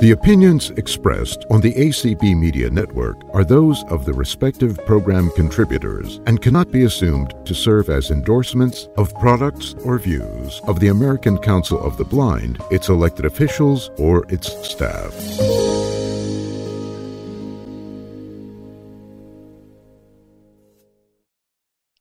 [0.00, 6.20] The opinions expressed on the ACB Media Network are those of the respective program contributors
[6.24, 11.36] and cannot be assumed to serve as endorsements of products or views of the American
[11.36, 15.12] Council of the Blind, its elected officials, or its staff.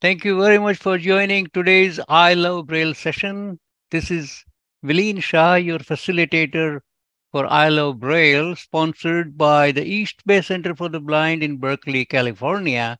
[0.01, 3.59] Thank you very much for joining today's I Love Braille session.
[3.89, 4.45] This is
[4.85, 6.81] Vileen Shah, your facilitator
[7.37, 12.03] for I Love Braille, sponsored by the East Bay Center for the Blind in Berkeley,
[12.03, 12.97] California,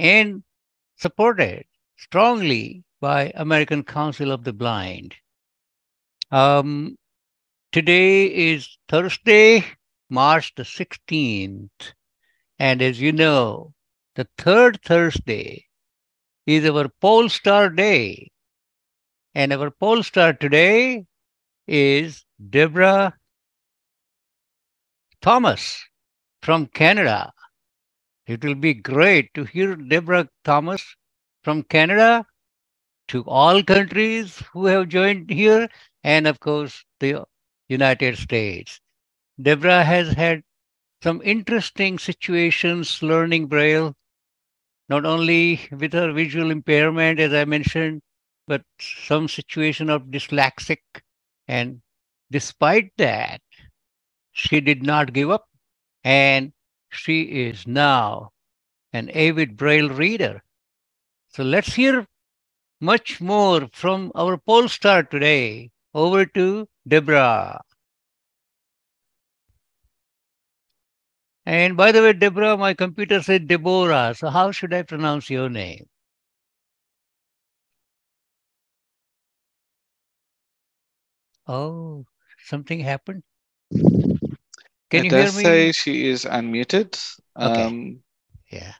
[0.00, 0.42] and
[0.96, 5.14] supported strongly by American Council of the Blind.
[6.32, 6.96] Um,
[7.70, 9.64] today is Thursday,
[10.10, 11.92] March the 16th.
[12.58, 13.72] And as you know,
[14.16, 15.64] the third Thursday
[16.44, 18.32] is our pole star day.
[19.32, 21.04] And our pole star today
[21.68, 23.12] is Debora
[25.20, 25.84] Thomas
[26.42, 27.32] from Canada.
[28.26, 30.96] It will be great to hear Debora Thomas
[31.44, 32.26] from Canada
[33.08, 35.68] to all countries who have joined here,
[36.04, 37.24] and of course, the
[37.68, 38.80] United States.
[39.40, 40.42] Debora has had
[41.02, 43.94] some interesting situations learning Braille
[44.88, 48.02] not only with her visual impairment, as I mentioned,
[48.46, 50.78] but some situation of dyslexic.
[51.48, 51.82] And
[52.30, 53.40] despite that,
[54.36, 55.48] she did not give up.
[56.04, 56.52] And
[56.90, 58.32] she is now
[58.92, 60.42] an avid Braille reader.
[61.30, 62.06] So let's hear
[62.78, 65.70] much more from our pole star today.
[65.94, 67.60] Over to Debora.
[71.46, 74.14] And by the way, Debora, my computer said Deborah.
[74.14, 75.86] So how should I pronounce your name?
[81.46, 82.04] Oh,
[82.44, 83.22] something happened.
[84.90, 85.42] Can it you does hear me?
[85.42, 86.98] say she is unmuted.
[87.40, 87.62] Okay.
[87.66, 88.00] Um,
[88.50, 88.74] Yeah.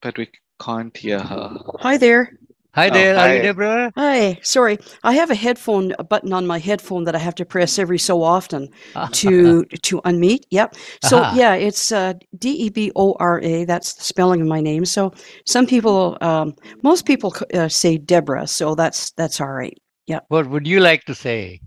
[0.00, 0.28] but we
[0.60, 1.58] can't hear her.
[1.80, 2.36] Hi there.
[2.74, 3.16] Hi Oh, there.
[3.16, 3.52] Are you hi.
[3.52, 3.92] Debora?
[3.96, 4.38] Hi.
[4.42, 7.78] Sorry, I have a headphone a button on my headphone that I have to press
[7.78, 8.68] every so often
[9.12, 10.44] to to unmute.
[10.50, 10.74] Yep.
[11.02, 11.36] So Aha.
[11.36, 13.64] yeah, it's uh, D E B O R A.
[13.66, 14.84] That's the spelling of my name.
[14.86, 15.12] So
[15.46, 18.46] some people, um, most people uh, say Deborah.
[18.46, 19.76] So that's that's all right.
[20.06, 20.20] Yeah.
[20.28, 21.60] What would you like to say?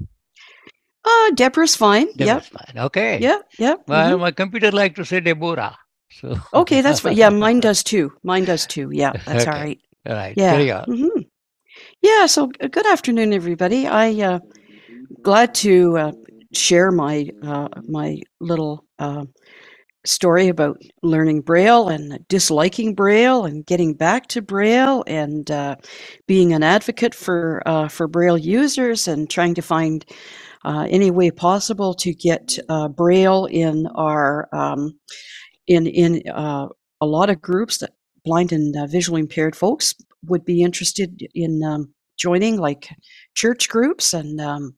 [1.05, 2.07] Uh, Deborah's fine.
[2.17, 2.47] Deborah's Yep.
[2.47, 2.79] fine.
[2.85, 3.27] Okay.
[3.27, 3.43] Yep.
[3.59, 3.81] Yep.
[3.87, 4.19] Well, mhm.
[4.19, 5.77] my computer like to say Deborah.
[6.11, 7.17] So Okay, that's fine.
[7.17, 8.13] Yeah, mine does too.
[8.23, 8.89] Mine does too.
[8.93, 9.59] Yeah, that's all Okay.
[9.59, 9.79] right.
[10.07, 10.37] All right.
[10.37, 10.47] Yeah.
[10.47, 10.87] Carry on.
[10.87, 11.21] hmm
[12.01, 12.27] Yeah.
[12.27, 13.87] So uh, good afternoon, everybody.
[13.87, 14.39] I uh,
[15.23, 16.11] glad to uh,
[16.53, 19.25] share my uh, my little uh,
[20.05, 25.77] story about learning Braille and disliking Braille and getting back to Braille and uh,
[26.27, 30.05] being an advocate for uh, for Braille users and trying to find
[30.65, 34.99] uh, any way possible to get uh, Braille in our um,
[35.67, 36.67] in in uh,
[37.01, 37.93] a lot of groups that
[38.25, 42.89] blind and uh, visually impaired folks would be interested in um, joining, like
[43.35, 44.75] church groups and um,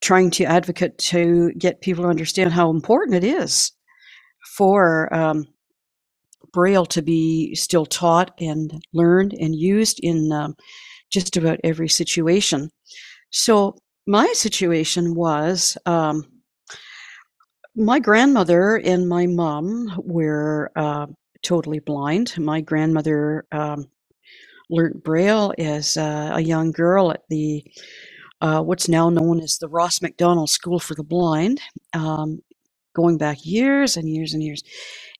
[0.00, 3.72] trying to advocate to get people to understand how important it is
[4.56, 5.46] for um,
[6.52, 10.56] Braille to be still taught and learned and used in um,
[11.10, 12.70] just about every situation.
[13.30, 16.24] So my situation was um,
[17.74, 21.06] my grandmother and my mom were uh,
[21.42, 22.34] totally blind.
[22.38, 23.86] My grandmother um,
[24.70, 27.64] learned Braille as uh, a young girl at the
[28.40, 31.60] uh, what's now known as the Ross Macdonald School for the Blind,
[31.94, 32.42] um,
[32.94, 34.62] going back years and years and years.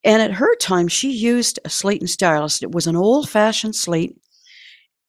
[0.04, 2.62] And at her time, she used a slate and stylus.
[2.62, 4.16] It was an old-fashioned slate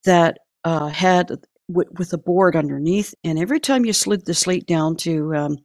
[0.05, 1.31] that uh, had
[1.67, 5.57] w- with a board underneath, and every time you slid the slate down to um,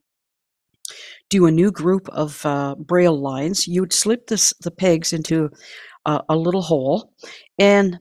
[1.31, 5.51] do a new group of uh, braille lines, you would slip this, the pegs into
[6.05, 7.13] a, a little hole,
[7.59, 7.99] and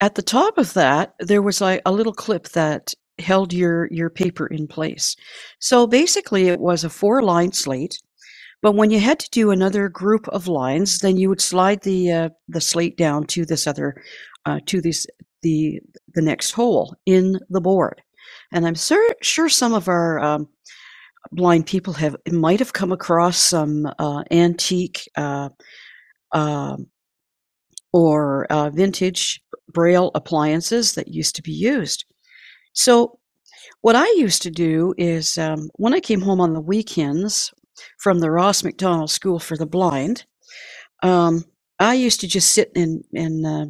[0.00, 4.10] at the top of that there was like a little clip that held your your
[4.10, 5.16] paper in place.
[5.60, 7.98] So basically, it was a four line slate.
[8.60, 12.12] But when you had to do another group of lines, then you would slide the
[12.12, 14.02] uh, the slate down to this other
[14.46, 15.06] uh, to this
[15.42, 15.80] the
[16.14, 18.02] the next hole in the board.
[18.52, 20.48] And I'm sur- sure some of our um,
[21.32, 25.50] blind people have might have come across some uh, antique uh,
[26.32, 26.86] um
[27.92, 29.40] or uh, vintage
[29.72, 32.04] braille appliances that used to be used.
[32.72, 33.18] So,
[33.80, 37.52] what I used to do is um, when I came home on the weekends
[37.98, 40.26] from the Ross Macdonald School for the Blind,
[41.02, 41.44] um,
[41.78, 43.66] I used to just sit and, and uh,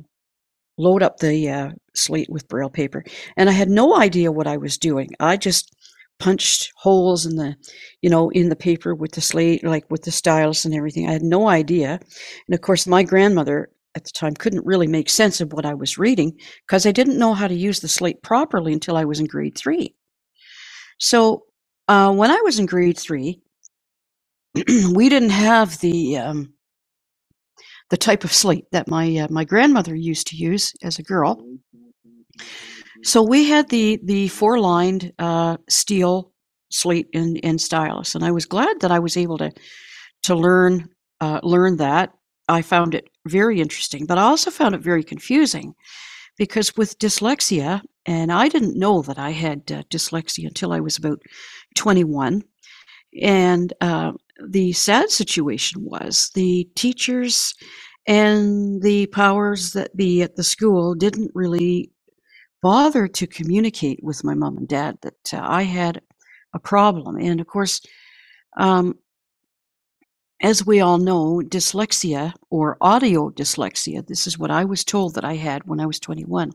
[0.79, 3.05] load up the uh, slate with braille paper.
[3.37, 5.11] And I had no idea what I was doing.
[5.21, 5.75] I just
[6.19, 7.57] punched holes in the,
[8.03, 11.09] you know, in the paper with the slate, like with the stylus and everything.
[11.09, 12.01] I had no idea.
[12.47, 15.75] And of course, my grandmother at the time couldn't really make sense of what I
[15.75, 16.33] was reading
[16.67, 19.57] because I didn't know how to use the slate properly until I was in grade
[19.57, 19.95] three.
[20.99, 21.45] So
[21.89, 23.41] uh, when I was in grade three,
[24.95, 26.53] we didn't have the um,
[27.91, 31.43] the type of slate that my uh, my grandmother used to use as a girl.
[33.03, 36.33] So we had the the four lined uh, steel
[36.71, 39.53] slate and, and stylus, and I was glad that I was able to
[40.25, 40.89] to learn
[41.21, 42.13] uh, learn that.
[42.51, 45.75] I found it very interesting, but I also found it very confusing
[46.39, 50.97] because with dyslexia, and I didn't know that I had uh, dyslexia until I was
[50.97, 51.21] about
[51.77, 52.43] 21.
[53.23, 54.13] And uh,
[54.47, 57.55] the sad situation was the teachers
[58.07, 61.91] and the powers that be at the school didn't really
[62.63, 66.01] bother to communicate with my mom and dad that uh, I had
[66.55, 67.17] a problem.
[67.17, 67.81] And of course,
[68.59, 68.99] um,
[70.43, 75.25] as we all know, dyslexia or audio dyslexia, this is what I was told that
[75.25, 76.53] I had when I was 21,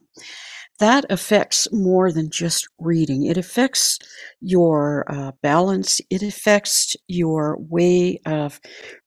[0.80, 3.26] that affects more than just reading.
[3.26, 4.00] It affects
[4.42, 8.60] your uh, balance, it affects your way of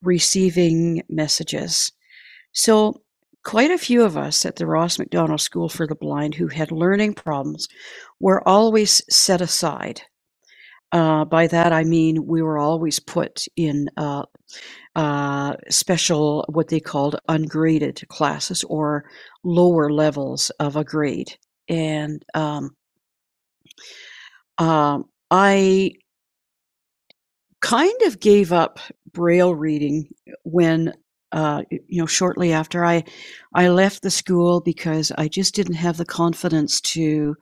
[0.03, 1.93] receiving messages.
[2.53, 3.03] So,
[3.45, 6.73] quite a few of us at the Ross Macdonald School for the Blind who had
[6.73, 7.69] learning problems
[8.21, 10.03] were always set aside.
[10.93, 14.23] Uh, by that I mean we were always put in uh,
[14.95, 19.05] uh, special, what they called ungraded classes or
[19.45, 21.37] lower levels of a grade.
[21.69, 22.71] And um,
[24.59, 25.93] um I
[27.63, 28.81] kind of gave up
[29.13, 30.09] Braille reading
[30.45, 30.95] when
[31.33, 33.05] uh, you know, shortly after I,
[33.55, 37.37] I left the school because I just didn't have the confidence to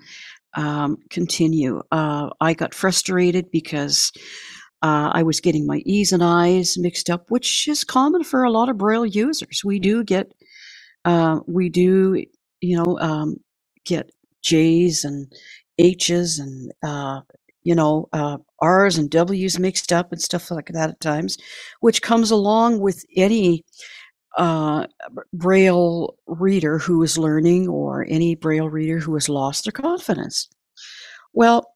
[0.57, 1.83] um, continue.
[1.93, 4.13] Uh, I got frustrated because
[4.83, 8.51] uh, I was getting my E's and I's mixed up, which is common for a
[8.53, 9.63] lot of Braille users.
[9.65, 10.33] We do get,
[11.05, 12.25] uh, we do,
[12.61, 13.37] you know, um,
[13.87, 14.11] get
[14.45, 15.33] J's and
[15.79, 17.23] H's and uh,
[17.65, 21.39] you know, uh, R's and W's mixed up and stuff like that at times,
[21.81, 23.65] which comes along with any
[24.39, 24.87] uh,
[25.35, 30.49] Braille reader who is learning or any Braille reader who has lost their confidence.
[31.35, 31.67] Well,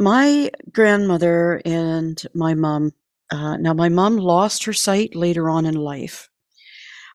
[0.00, 2.92] my grandmother and my mom,
[3.32, 6.29] uh, now my mom lost her sight later on in life.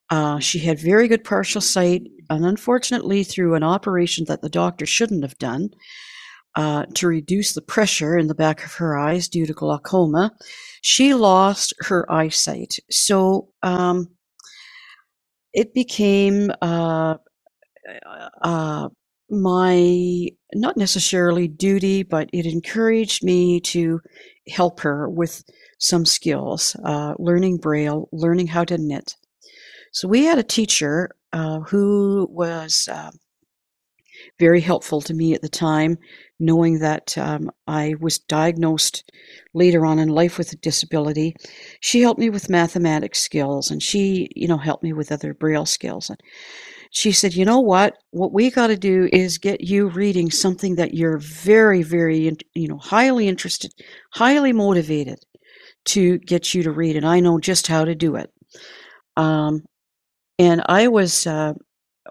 [0.10, 4.86] Uh, she had very good partial sight, and unfortunately, through an operation that the doctor
[4.86, 5.70] shouldn't have done,
[6.56, 10.32] uh, to reduce the pressure in the back of her eyes due to glaucoma,
[10.82, 12.78] she lost her eyesight.
[12.92, 14.10] So um,
[15.54, 17.16] it became uh,
[18.42, 18.90] uh,
[19.30, 24.02] my, not necessarily duty, but it encouraged me to
[24.50, 25.44] help her with
[25.80, 29.16] some skills, uh, learning Braille, learning how to knit.
[29.96, 33.12] So we had a teacher uh, who was uh,
[34.38, 35.98] very helpful to me at the time
[36.38, 39.10] knowing that um, I was diagnosed
[39.54, 41.34] later on in life with a disability.
[41.80, 45.66] She helped me with mathematics skills and she, you know, helped me with other Braille
[45.66, 46.10] skills.
[46.10, 46.20] And
[46.92, 47.94] she said, you know what?
[48.12, 52.68] What we got to do is get you reading something that you're very, very, you
[52.68, 53.72] know, highly interested,
[54.12, 55.20] highly motivated
[55.86, 56.98] to get you to read.
[56.98, 58.30] And I know just how to do it.
[59.16, 59.64] Um,
[60.38, 61.54] and I was uh,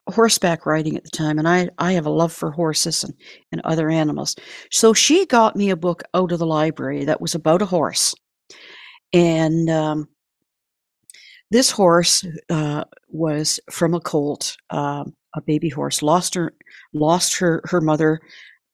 [0.09, 3.14] horseback riding at the time, and I, I have a love for horses and,
[3.52, 4.37] and other animals.
[4.71, 8.14] So she got me a book out of the library that was about a horse.
[9.12, 10.09] And um,
[11.50, 15.04] this horse uh, was from a colt, uh,
[15.35, 16.54] a baby horse, lost her,
[16.93, 18.21] lost her, her mother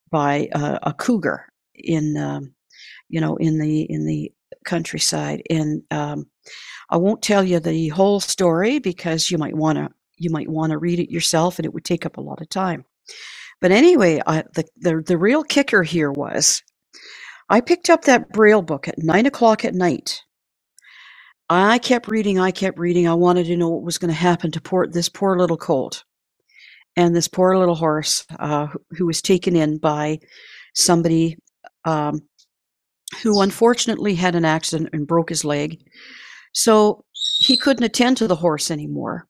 [0.09, 2.53] by uh, a cougar in, um,
[3.09, 4.31] you know, in the, in the
[4.65, 5.43] countryside.
[5.49, 6.25] And um,
[6.91, 10.71] I won't tell you the whole story because you might want to you might want
[10.71, 12.85] to read it yourself and it would take up a lot of time.
[13.61, 16.61] But anyway, I, the, the, the real kicker here was
[17.49, 20.21] I picked up that Braille book at nine o'clock at night.
[21.49, 23.07] I kept reading, I kept reading.
[23.07, 26.03] I wanted to know what was going to happen to poor, this poor little colt
[26.95, 30.19] and this poor little horse uh, who was taken in by
[30.75, 31.37] somebody
[31.85, 32.21] um,
[33.23, 35.81] who unfortunately had an accident and broke his leg.
[36.53, 37.05] So
[37.39, 39.27] he couldn't attend to the horse anymore.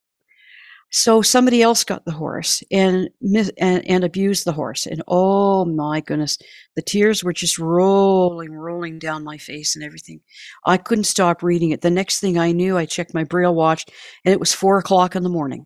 [0.93, 3.09] So somebody else got the horse and,
[3.57, 6.37] and, and abused the horse, and oh my goodness,
[6.75, 10.19] the tears were just rolling, rolling down my face and everything.
[10.65, 11.79] I couldn't stop reading it.
[11.79, 13.85] The next thing I knew, I checked my braille watch,
[14.25, 15.65] and it was four o'clock in the morning.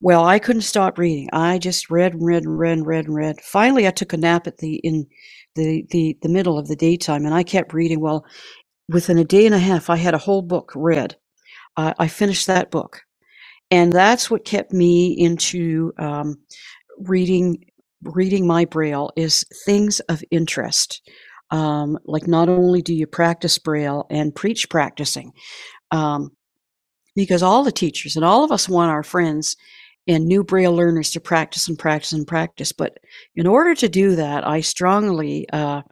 [0.00, 1.28] Well, I couldn't stop reading.
[1.32, 3.40] I just read and read and read and read and read.
[3.42, 5.06] Finally, I took a nap at the in
[5.56, 8.00] the the the middle of the daytime, and I kept reading.
[8.00, 8.24] Well,
[8.88, 11.16] within a day and a half, I had a whole book read.
[11.76, 13.02] Uh, I finished that book,
[13.70, 16.38] and that's what kept me into um,
[16.98, 17.64] reading
[18.02, 21.02] reading my braille is things of interest.
[21.50, 25.32] Um, like not only do you practice braille and preach practicing,
[25.90, 26.30] um,
[27.16, 29.56] because all the teachers and all of us want our friends
[30.06, 32.72] and new braille learners to practice and practice and practice.
[32.72, 32.98] But
[33.34, 35.82] in order to do that, I strongly uh,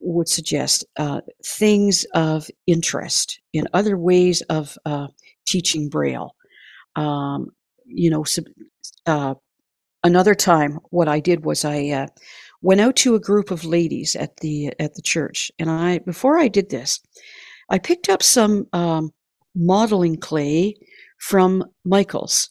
[0.00, 5.08] would suggest uh, things of interest in other ways of uh,
[5.46, 6.34] teaching braille.
[6.96, 7.48] Um,
[7.86, 8.24] you know,
[9.06, 9.34] uh,
[10.04, 12.06] another time, what I did was I uh,
[12.62, 16.38] went out to a group of ladies at the at the church, and I before
[16.38, 17.00] I did this,
[17.70, 19.12] I picked up some um,
[19.54, 20.76] modeling clay
[21.18, 22.48] from Michaels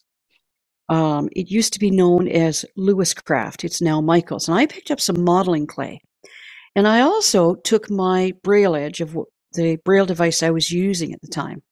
[0.89, 3.63] um, it used to be known as Lewiscraft.
[3.63, 4.47] It's now Michaels.
[4.47, 6.01] And I picked up some modeling clay.
[6.75, 9.17] And I also took my Braille Edge of
[9.53, 11.63] the Braille device I was using at the time.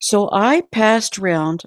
[0.00, 1.62] So I passed around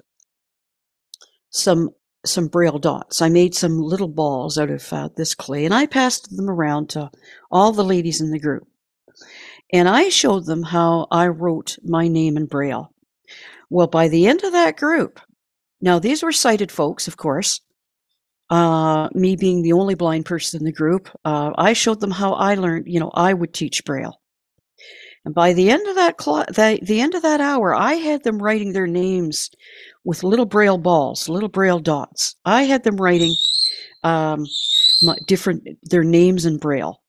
[1.49, 1.89] some
[2.25, 3.21] some braille dots.
[3.21, 6.89] I made some little balls out of uh, this clay and I passed them around
[6.91, 7.11] to
[7.51, 8.67] all the ladies in the group.
[9.71, 12.91] And I showed them how I wrote my name in braille.
[13.69, 15.19] Well, by the end of that group,
[15.81, 17.61] now, these were sighted folks, of course.
[18.49, 22.33] Uh, me being the only blind person in the group, uh, I showed them how
[22.33, 22.87] I learned.
[22.87, 24.21] You know, I would teach Braille,
[25.25, 28.23] and by the end of that, cl- the, the end of that hour, I had
[28.23, 29.51] them writing their names
[30.05, 32.35] with little Braille balls, little Braille dots.
[32.45, 33.35] I had them writing
[34.03, 34.45] um,
[35.27, 37.01] different their names in Braille,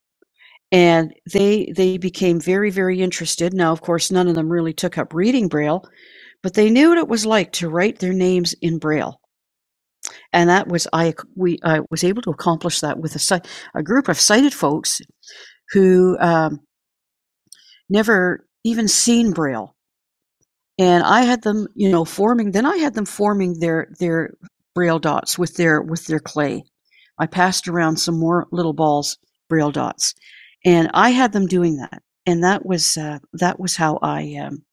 [0.73, 3.55] and they they became very very interested.
[3.55, 5.85] Now, of course, none of them really took up reading Braille
[6.43, 9.21] but they knew what it was like to write their names in Braille.
[10.33, 13.41] And that was I we I was able to accomplish that with a
[13.75, 15.01] a group of sighted folks
[15.73, 16.61] who um,
[17.89, 19.75] never even seen Braille,
[20.79, 22.53] and I had them you know forming.
[22.53, 24.35] Then I had them forming their their
[24.75, 26.65] Braille dots with their with their clay.
[27.19, 29.19] I passed around some more little balls
[29.49, 30.15] Braille dots,
[30.65, 32.03] and I had them doing that.
[32.27, 34.65] And that was uh, that was how I um,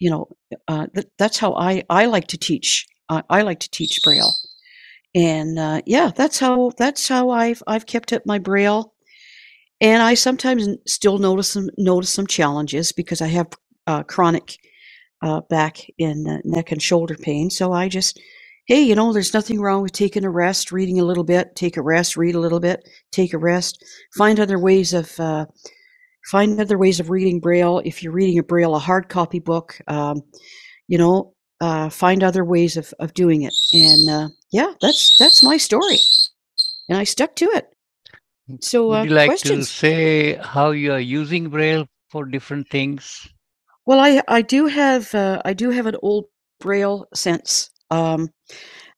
[0.00, 0.28] you know,
[0.66, 2.86] uh, th- that's how I, I like to teach.
[3.08, 4.32] Uh, I like to teach Braille.
[5.14, 8.94] And uh, yeah, that's how that's how I've I've kept up my Braille.
[9.80, 13.48] And I sometimes still notice some notice some challenges because I have
[13.86, 14.56] uh, chronic
[15.22, 17.50] uh, back and neck and shoulder pain.
[17.50, 18.20] So I just,
[18.66, 21.76] hey, you know, there's nothing wrong with taking a rest, reading a little bit, take
[21.76, 23.84] a rest, read a little bit, take a rest,
[24.16, 25.46] find other ways of uh,
[26.30, 27.80] find other ways of reading Braille.
[27.84, 30.22] If you're reading a Braille, a hard copy book, um,
[30.88, 33.54] you know, uh, find other ways of, of doing it.
[33.72, 35.98] And uh, yeah, that's that's my story,
[36.88, 37.66] and I stuck to it.
[38.60, 39.68] So, uh, would you like questions?
[39.68, 43.28] to say how you are using Braille for different things?
[43.86, 46.26] Well, I I do have uh, I do have an old
[46.58, 48.28] Braille sense um,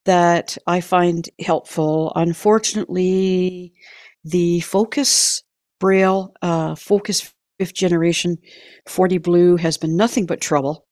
[0.04, 2.12] that I find helpful.
[2.14, 3.72] Unfortunately,
[4.24, 5.42] the focus
[5.82, 8.38] Braille, uh, Focus fifth generation
[8.86, 10.86] 40 Blue has been nothing but trouble.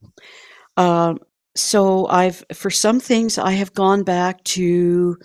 [0.76, 1.14] Uh,
[1.56, 5.16] so I've, for some things, I have gone back to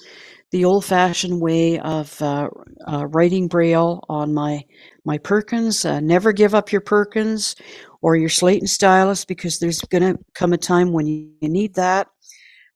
[0.51, 2.49] the old-fashioned way of uh,
[2.87, 4.63] uh, writing Braille on my
[5.03, 5.85] my Perkins.
[5.85, 7.55] Uh, never give up your Perkins
[8.01, 11.75] or your slate and stylus because there's going to come a time when you need
[11.75, 12.07] that.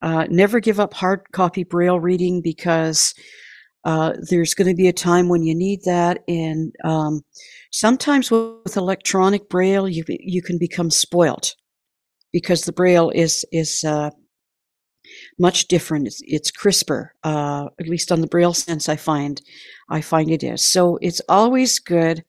[0.02, 3.14] Uh, never give up hard copy Braille reading because
[3.86, 7.22] uh, there's going to be a time when you need that, and um,
[7.72, 11.56] sometimes with electronic braille, you you can become spoilt
[12.32, 14.10] because the braille is is uh,
[15.38, 16.08] much different.
[16.08, 18.90] It's, it's crisper, uh, at least on the braille sense.
[18.90, 19.42] I find
[19.90, 20.64] I find it is.
[20.72, 22.24] So it's always good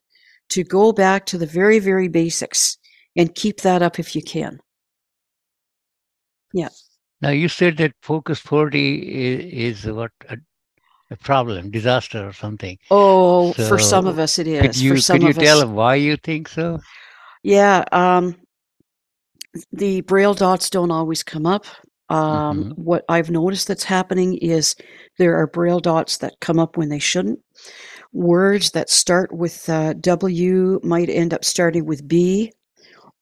[0.49, 2.77] to go back to the very very basics
[3.15, 4.59] and keep that up if you can.
[6.53, 6.69] Yeah.
[7.21, 10.11] Now you said that Focus 40 is, is what
[11.11, 12.77] a problem, disaster, or something.
[12.89, 14.61] Oh, so for some of us, it is.
[14.61, 16.79] Could you, for some could you of tell us, why you think so?
[17.43, 18.37] Yeah, um,
[19.71, 21.65] the braille dots don't always come up.
[22.09, 22.73] Um, Mhm.
[22.75, 24.75] What I've noticed that's happening is
[25.17, 27.39] there are braille dots that come up when they shouldn't.
[28.13, 32.51] Words that start with uh, W might end up starting with B,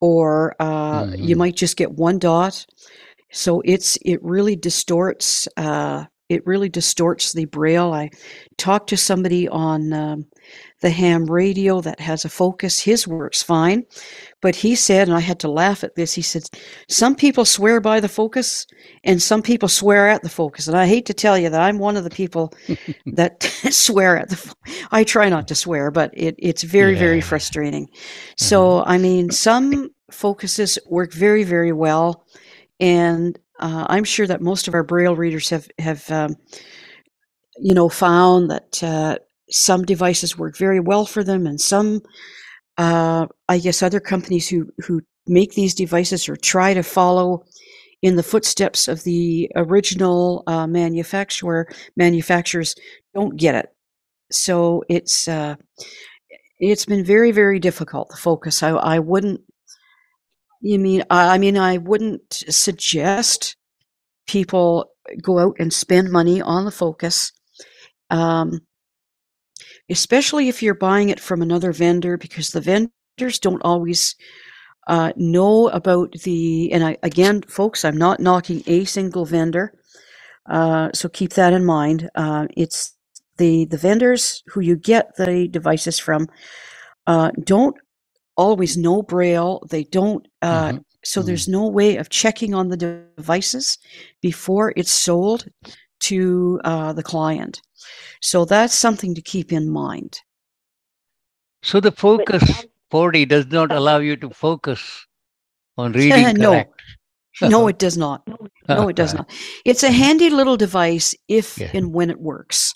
[0.00, 1.38] or uh, you Mhm.
[1.38, 2.66] might just get one dot.
[3.32, 7.92] So it's it really distorts uh, it really distorts the braille.
[7.92, 8.08] I
[8.56, 10.26] talked to somebody on um,
[10.80, 12.78] the ham radio that has a focus.
[12.80, 13.84] His works fine,
[14.40, 16.14] but he said, and I had to laugh at this.
[16.14, 16.44] He said,
[16.88, 18.64] "Some people swear by the focus,
[19.02, 21.78] and some people swear at the focus." And I hate to tell you that I'm
[21.78, 22.52] one of the people
[23.06, 24.36] that swear at the.
[24.36, 24.54] Fo-
[24.92, 27.24] I try not to swear, but it, it's very very Yeah.
[27.24, 27.88] frustrating.
[28.36, 32.24] So I mean, some focuses work very very well,
[32.78, 36.36] and uh, I'm sure that most of our braille readers have have um,
[37.58, 39.18] you know found that uh,
[39.50, 42.00] some devices work very well for them, and some
[42.78, 47.44] uh, I guess other companies who who make these devices or try to follow
[48.02, 52.74] in the footsteps of the original uh, manufacturer manufacturers
[53.14, 53.68] don't get it.
[54.32, 55.56] So it's uh,
[56.58, 58.62] it's been very very difficult to focus.
[58.62, 59.40] I I wouldn't.
[60.60, 63.56] You mean I mean I wouldn't suggest
[64.26, 64.90] people
[65.22, 67.32] go out and spend money on the focus.
[68.10, 68.60] Um,
[69.90, 74.14] especially if you're buying it from another vendor because the vendors don't always
[74.88, 79.72] uh, know about the and I, again folks i'm not knocking a single vendor
[80.50, 82.94] uh, so keep that in mind uh, it's
[83.38, 86.28] the the vendors who you get the devices from
[87.06, 87.76] uh, don't
[88.40, 89.60] always know braille.
[89.70, 90.84] They don't uh, Mhm.
[91.04, 93.78] so there's no way of checking on the devices
[94.22, 95.44] before it's sold
[96.08, 97.60] to uh, the client.
[98.20, 100.12] So that's something to keep in mind.
[101.62, 102.42] So the focus
[102.90, 104.80] 40 does not allow you to focus
[105.76, 106.50] on reading No.
[106.52, 106.82] correct.
[107.42, 108.22] no it does not.
[108.68, 109.30] No it does not.
[109.64, 111.70] it's a handy little device if Yeah.
[111.74, 112.72] and when it works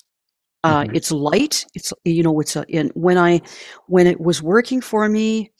[0.64, 0.90] uh, Mhm.
[0.94, 1.66] it's light.
[1.74, 3.42] It's you know it's a in when i
[3.88, 5.52] when it was working for me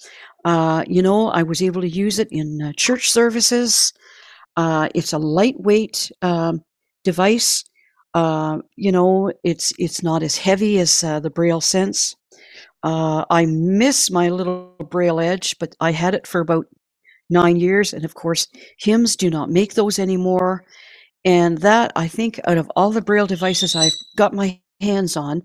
[0.46, 3.94] uh, you know i was able to use it in uh, church services.
[4.56, 6.62] Uh, it's a lightweight um,
[7.04, 7.64] device.
[8.14, 12.16] Uh, you know it's it's not as heavy as uh, the braille sense.
[12.84, 16.66] Uh, i miss my little braille edge but i had it for about
[17.30, 20.64] nine years and of course HIMS do not make those anymore.
[21.26, 25.42] And that i think out of all the braille devices i've got my hands on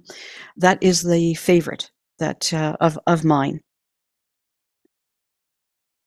[0.58, 3.62] that is the favorite that uh, of, of mine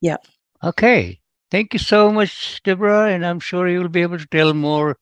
[0.00, 0.16] Yeah.
[0.62, 1.20] Okay.
[1.50, 3.14] Thank you so much, Debora.
[3.14, 4.96] And I'm sure you'll be able to tell more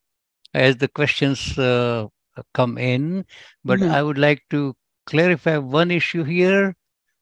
[0.55, 2.09] as the questions uh,
[2.55, 3.25] come in.
[3.65, 3.91] But Mhm.
[3.91, 6.77] I would like to clarify one issue here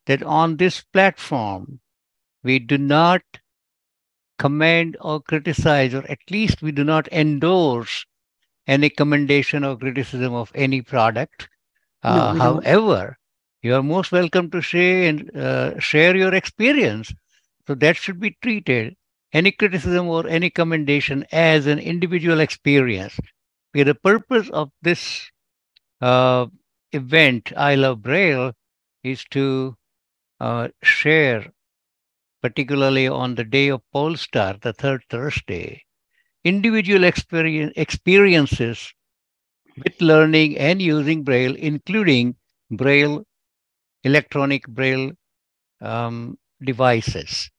[0.07, 1.81] that on this platform,
[2.43, 3.23] we do not
[4.39, 8.05] commend or criticize, or at least we do not endorse
[8.69, 11.49] any commendation or criticism of any product.
[12.05, 12.67] No, Uh, don't.
[12.67, 13.19] however,
[13.63, 17.13] you are most welcome to share and uh, share your experience.
[17.67, 18.97] So that should be treated
[19.33, 23.19] any criticism or any commendation as an individual experience.
[23.73, 25.31] Because the purpose of this
[26.01, 26.47] uh,
[26.93, 28.53] event, I Love Braille,
[29.05, 29.77] is to
[30.41, 31.53] uh, share,
[32.43, 35.85] particularly on the day of Polestar, the third Thursday,
[36.45, 38.93] individual experience, experiences
[39.77, 42.37] with learning and using Braille, including
[42.71, 43.25] Braille,
[44.05, 45.13] electronic Braille
[45.81, 47.51] um, devices.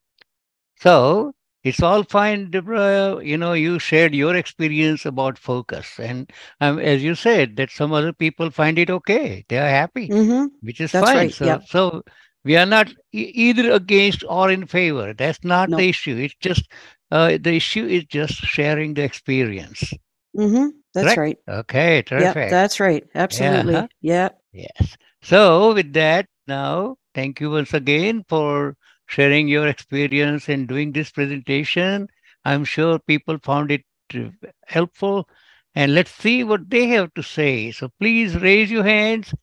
[0.77, 3.25] So it's all fine, Debora.
[3.25, 7.91] You know, you shared your experience about focus, and um, as you said, that some
[7.93, 11.29] other people find it okay; they are happy, hmm which is That's fine.
[11.29, 11.59] right, So, yeah.
[11.65, 12.03] so
[12.43, 15.13] we are not e- either against or in favor.
[15.13, 15.77] That's not No.
[15.77, 16.15] the issue.
[16.17, 16.69] It's just
[17.11, 19.93] uh, the issue is just sharing the experience.
[20.37, 20.67] Mm-hmm.
[20.93, 21.17] That's Correct?
[21.17, 21.37] right.
[21.47, 22.49] Okay, Yeah, terrific.
[22.49, 23.03] that's right.
[23.15, 23.75] Absolutely.
[23.75, 23.87] Uh-huh.
[24.01, 24.29] Yeah.
[24.53, 24.97] Yes.
[25.21, 28.75] So, with that, now, thank you once again for
[29.07, 32.07] sharing your experience and doing this presentation.
[32.45, 33.83] I'm sure people found it
[34.15, 34.29] uh,
[34.67, 35.27] helpful.
[35.75, 37.71] And let's see what they have to say.
[37.71, 39.33] So, please raise your hands,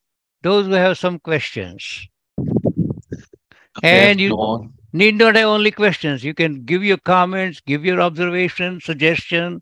[0.43, 2.09] those who have some questions.
[3.79, 4.75] Okay, And you- Dawn.
[4.97, 6.25] Need not have only questions.
[6.25, 9.61] You can give your comments, give your observation, suggestion,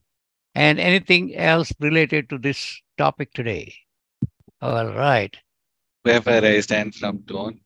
[0.55, 3.75] and anything else related to this topic today.
[4.63, 5.37] All right.
[6.05, 7.59] We have a raised hand from Dawn.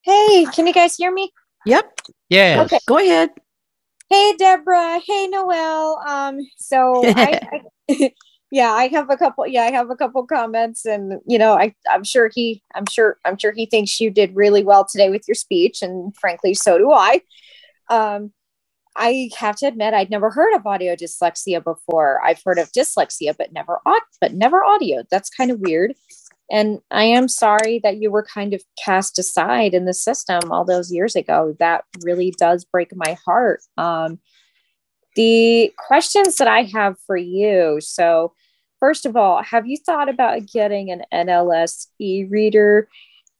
[0.00, 1.30] Hey, can you guys hear me?
[1.66, 2.00] Yep.
[2.30, 2.64] Yes.
[2.64, 2.78] Okay.
[2.86, 3.28] Go ahead.
[4.08, 5.02] Hey, Debora.
[5.06, 5.98] Hey, Noel.
[6.08, 8.12] Um, so I, I
[8.50, 9.46] yeah, I have a couple.
[9.46, 13.18] Yeah, I have a couple comments, and you know, I I'm sure he, I'm sure,
[13.24, 16.78] I'm sure he thinks you did really well today with your speech, and frankly, so
[16.78, 17.20] do I.
[17.90, 18.32] Um,
[18.96, 22.20] I have to admit, I'd never heard of audio dyslexia before.
[22.24, 25.04] I've heard of dyslexia, but never aud, but never audio.
[25.10, 25.94] That's kind of weird.
[26.50, 30.64] And I am sorry that you were kind of cast aside in the system all
[30.64, 31.54] those years ago.
[31.60, 33.60] That really does break my heart.
[33.76, 34.18] Um,
[35.18, 37.80] the questions that I have for you.
[37.80, 38.34] So,
[38.78, 42.88] first of all, have you thought about getting an NLS e reader?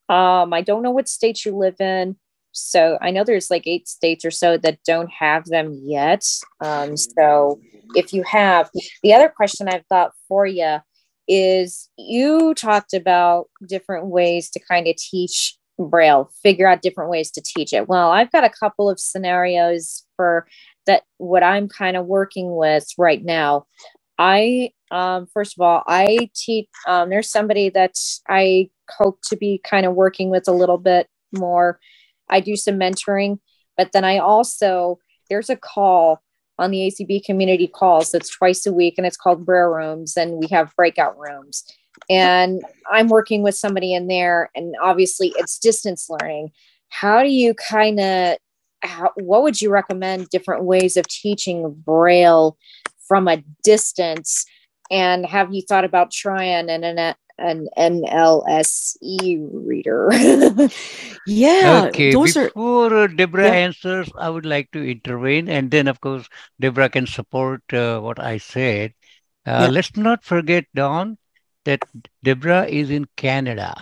[0.09, 2.17] Um, I don't know what state you live in.
[2.51, 6.25] So I know there's like eight states or so that don't have them yet.
[6.61, 7.61] Um, so
[7.95, 8.69] if you have,
[9.05, 10.79] the other question I've got for you
[11.29, 17.31] is you talked about different ways to kind of teach Braille, figure out different ways
[17.33, 17.89] to teach it.
[17.89, 20.49] Well, I've got a couple of scenarios for
[20.89, 23.67] that, what I'm kind of working with right now.
[24.19, 27.95] I, um, first of all, I teach, um, there's somebody that
[28.29, 31.79] I hope to be kind of working with a little bit more.
[32.29, 33.39] I do some mentoring,
[33.77, 34.99] but then I also,
[35.31, 36.23] there's a call
[36.59, 40.39] on the ACB community calls that's twice a week and it's called Braille Rooms and
[40.39, 41.65] we have breakout rooms.
[42.11, 46.51] And I'm working with somebody in there and obviously it's distance learning.
[46.89, 48.39] How do you kind of
[49.17, 52.57] what would you recommend different ways of teaching braille
[53.07, 54.45] from a distance
[54.91, 60.11] and have you thought about trying an, an, an NLSE reader.
[61.27, 61.85] yeah.
[61.89, 62.11] Okay.
[62.11, 63.55] Before are, Debora yeah.
[63.55, 65.49] answers, I would like to intervene.
[65.49, 66.29] And then, of course,
[66.61, 68.95] Debora can support uh, what I said.
[69.47, 69.69] Uh, yeah.
[69.69, 71.17] Let's not forget, Dawn,
[71.65, 71.81] that
[72.25, 73.75] Debora is in Canada.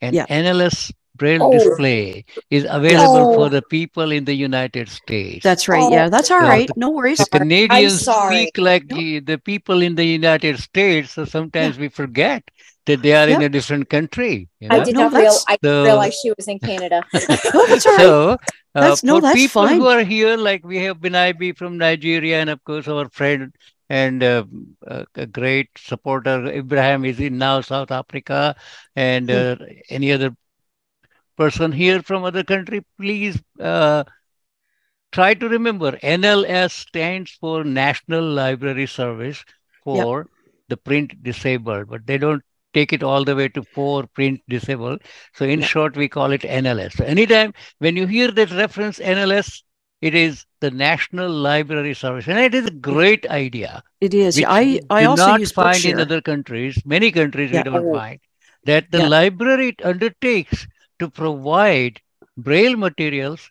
[0.00, 0.26] And yeah.
[0.26, 0.92] NLS
[1.22, 1.52] braille oh.
[1.52, 3.34] display is available oh.
[3.34, 5.44] for the people in the United States.
[5.44, 5.90] That's right.
[5.92, 6.68] Yeah, that's all so right.
[6.76, 7.18] No worries.
[7.18, 8.96] The Canadians speak like no.
[8.96, 11.82] the, the people in the United States, so sometimes yeah.
[11.82, 12.42] we forget
[12.86, 14.48] that they are in a different country.
[14.58, 14.80] You know?
[14.80, 17.04] I did no, not real, I so, realize she was in Canada.
[17.14, 18.00] no, that's all right.
[18.00, 18.30] So,
[18.74, 19.78] uh, that's, no, for that's people fine.
[19.78, 23.54] who are here, like we have Binaibi from Nigeria, and of course our friend
[23.88, 24.44] and uh,
[25.14, 28.56] a great supporter Ibrahim is in now South Africa,
[28.96, 29.36] and hmm.
[29.36, 30.34] uh, any other
[31.36, 34.04] person here from other country, please uh,
[35.12, 39.44] try to remember NLS stands for National Library Service
[39.84, 40.26] for yep.
[40.68, 42.42] the print disabled, but they don't
[42.74, 45.02] take it all the way to for print disabled.
[45.34, 45.68] So in yep.
[45.68, 46.96] short, we call it NLS.
[46.96, 49.62] So anytime when you hear that reference NLS,
[50.00, 53.84] it is the National Library Service, and it is a great idea.
[54.00, 54.42] It is.
[54.44, 56.82] I I also not use find in other countries.
[56.84, 57.58] Many countries yeah.
[57.58, 58.18] we don't find
[58.64, 59.08] that the yeah.
[59.08, 60.66] library undertakes
[61.02, 62.00] to provide
[62.36, 63.50] braille materials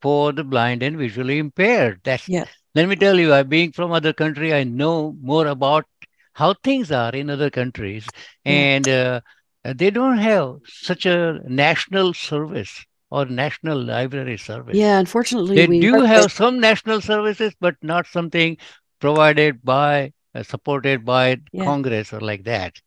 [0.00, 2.00] for the blind and visually impaired.
[2.04, 2.46] That's yeah.
[2.74, 5.86] let me tell you, I being from other country, I know more about
[6.34, 8.06] how things are in other countries,
[8.44, 8.52] yeah.
[8.52, 9.20] and uh,
[9.64, 14.74] they don't have such a national service or national library service.
[14.74, 18.56] Yeah, unfortunately, they do have some national services, but not something
[19.00, 21.64] provided by, uh, supported by yeah.
[21.64, 22.80] Congress or like that.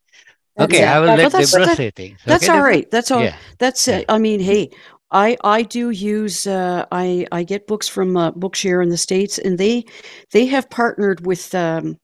[0.58, 2.20] Okay, I will let that's, Debora say things.
[2.24, 2.90] That's okay, all right.
[2.90, 3.22] That's all.
[3.22, 3.36] Yeah.
[3.58, 3.88] That's.
[3.88, 4.70] Uh, I mean, hey,
[5.10, 6.46] I I do use.
[6.46, 9.84] Uh, I I get books from uh, Bookshare in the states, and they
[10.32, 11.54] they have partnered with.
[11.54, 11.98] Um,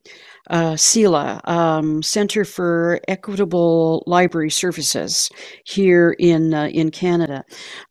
[0.51, 5.31] uh, CELA, um, Center for Equitable Library Services,
[5.65, 7.45] here in uh, in Canada.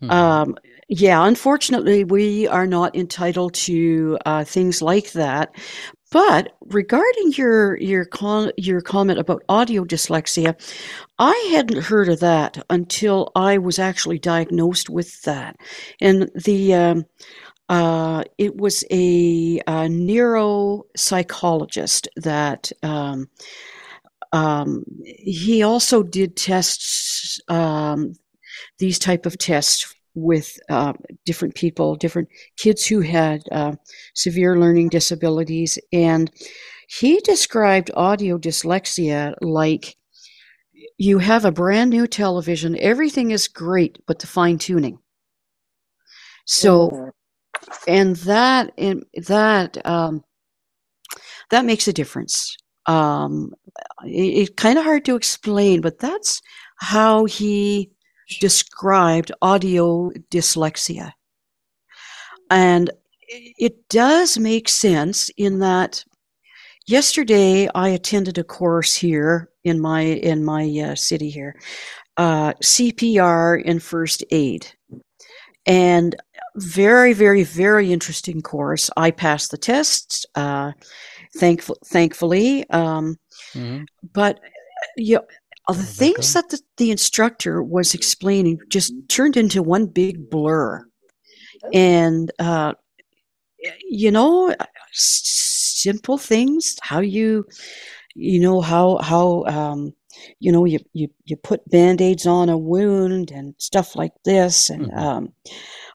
[0.04, 0.12] Mm-hmm.
[0.12, 0.56] Um,
[0.94, 5.56] yeah, unfortunately, we are not entitled to uh, things like that.
[6.12, 10.56] But regarding your your con- your comment about audio dyslexia,
[11.18, 15.56] I hadn't heard of that until I was actually diagnosed with that,
[16.02, 17.06] and the um,
[17.70, 23.30] uh, it was a, a neuropsychologist that um,
[24.34, 24.84] um,
[25.18, 28.16] he also did tests um,
[28.78, 30.94] these type of tests with uh,
[31.26, 33.74] different people, different kids who had uh,
[34.14, 35.80] severe learning disabilities.
[35.94, 36.32] And
[36.88, 39.96] he described audio dyslexia like
[40.98, 45.00] you have a brand new television, everything is great, but the fine tuning.
[46.46, 47.12] So,
[47.88, 50.24] and that, and that, um,
[51.50, 52.56] that makes a difference.
[52.88, 53.54] Um,
[54.06, 56.42] it, it's kind of hard to explain, but that's
[56.78, 57.92] how he
[58.40, 61.14] described audio dyslexia.
[62.50, 62.92] And
[63.32, 66.04] it does make sense in that
[66.86, 71.60] yesterday I attended a course here in my in my uh, city here,
[72.18, 74.68] uh, CPR and first aid,
[75.66, 76.16] and
[76.56, 78.90] very very very interesting course.
[78.98, 80.74] I passed the tests, uh,
[81.38, 83.18] thankful, thankfully, um,
[83.54, 83.84] mm-hmm.
[84.14, 84.40] but
[84.98, 85.22] you
[85.74, 90.86] the things that the, the instructor was explaining just turned into one big blur.
[91.74, 92.74] And, uh,
[93.90, 94.56] you know,
[94.92, 97.46] simple things, how you,
[98.16, 99.94] you know, how, how, um,
[100.40, 104.70] you know, you, you, you put band-aids on a wound and stuff like this.
[104.70, 104.98] And, mm-hmm.
[104.98, 105.34] um,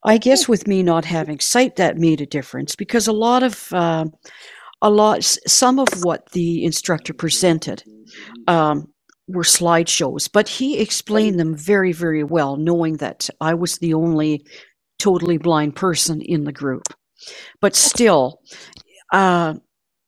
[0.05, 3.73] I guess with me not having sight, that made a difference because a lot of
[3.73, 4.05] uh,
[4.81, 7.83] a lot some of what the instructor presented
[8.47, 8.87] um,
[9.29, 14.47] were slideshows, but he explained them very very well, knowing that I was the only
[14.99, 16.85] totally blind person in the group.
[17.61, 18.41] But still,
[19.13, 19.55] uh,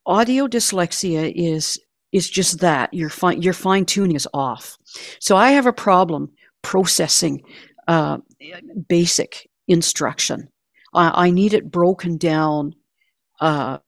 [0.07, 1.79] audio dyslexia is
[2.13, 4.77] is just that your fine your fine tuning is off.
[5.21, 6.31] So I have a problem
[6.63, 7.43] processing
[7.87, 8.19] uh,
[8.89, 10.49] basic instruction.
[10.95, 12.75] I, I, need it broken down
[13.41, 13.79] uh,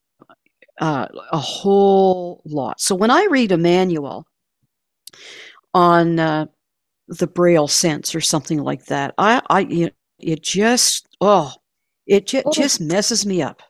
[0.80, 2.80] uh, a whole lot.
[2.80, 4.26] So when I read a manual
[5.74, 6.46] on uh,
[7.08, 11.52] the Braille sense or something like that, I, I it, it just oh,
[12.06, 12.52] it ju- oh.
[12.52, 13.62] just messes me up.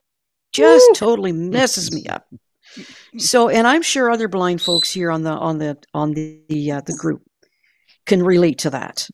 [0.52, 0.94] Just Ooh.
[0.94, 2.26] totally messes me up.
[3.18, 6.72] So, and I'm sure other blind folks here on the on the on the the,
[6.72, 7.22] uh, the group
[8.06, 9.08] can relate to that.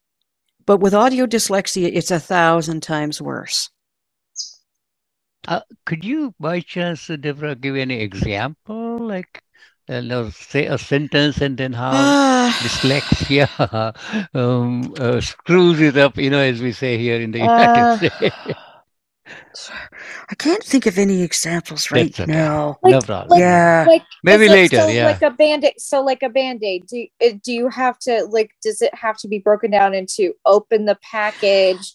[0.66, 3.70] But with audio dyslexia, it's a thousand times worse.
[5.46, 9.42] Uh, could you, by chance, Debora, give any example, like
[9.88, 13.48] uh, no, say a sentence and then how uh, dyslexia
[14.34, 17.96] um, uh, screws it up, you know, as we say here in the United uh,
[17.96, 18.36] States?
[20.28, 22.30] I can't think of any examples right okay.
[22.30, 22.78] now.
[22.82, 23.30] Like, no problem.
[23.30, 24.76] Like, yeah, like maybe later.
[24.76, 25.74] So yeah, like a band-aid.
[25.78, 26.86] So like a band-aid.
[26.86, 28.52] Do do you have to like?
[28.62, 31.94] Does it have to be broken down into open the package,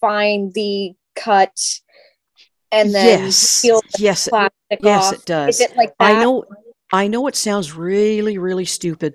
[0.00, 1.56] find the cut,
[2.72, 3.62] and then yes.
[3.62, 4.28] peel yes,
[4.80, 5.54] yes, it does.
[5.54, 6.16] Is it like that?
[6.16, 6.44] I know.
[6.92, 9.14] I know it sounds really, really stupid,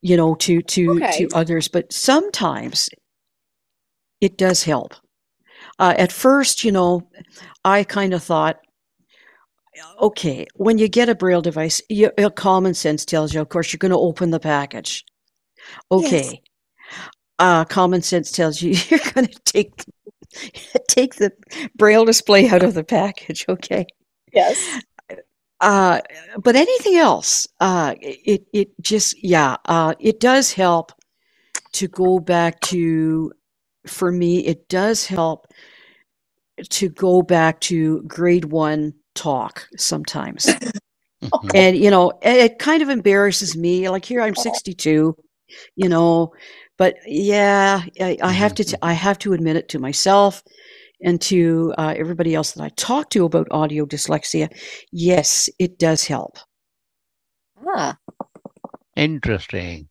[0.00, 1.26] you know, to to okay.
[1.26, 2.88] to others, but sometimes
[4.20, 4.94] it does help.
[5.78, 7.08] Uh, at first, you know,
[7.64, 8.58] I kind of thought,
[10.00, 13.78] okay, when you get a braille device, you, common sense tells you, of course, you're
[13.78, 15.04] going to open the package.
[15.90, 16.22] Okay.
[16.22, 16.34] Yes.
[17.38, 19.84] Uh, common sense tells you you're going to take
[20.88, 21.32] take the
[21.76, 23.44] braille display out of the package.
[23.48, 23.86] Okay.
[24.32, 24.82] Yes.
[25.60, 26.00] Uh,
[26.42, 30.92] but anything else, uh, it it just yeah, uh, it does help
[31.72, 33.32] to go back to.
[33.86, 35.46] For me, it does help
[36.68, 40.46] to go back to grade one talk sometimes.
[40.46, 41.48] Mm-hmm.
[41.54, 43.88] and, you know, it kind of embarrasses me.
[43.88, 45.16] Like here, I'm 62,
[45.74, 46.32] you know,
[46.76, 48.84] but yeah, I, I have to, t- mm-hmm.
[48.84, 50.42] I have to admit it to myself
[51.02, 54.48] and to uh, everybody else that I talk to about audio dyslexia.
[54.90, 56.38] Yes, it does help.
[57.66, 57.96] Ah.
[58.96, 59.88] Interesting.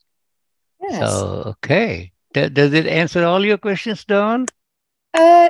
[0.82, 1.00] Yes.
[1.00, 2.12] So, okay.
[2.34, 4.48] D- does it answer all your questions, Dawn?
[5.14, 5.50] Uh,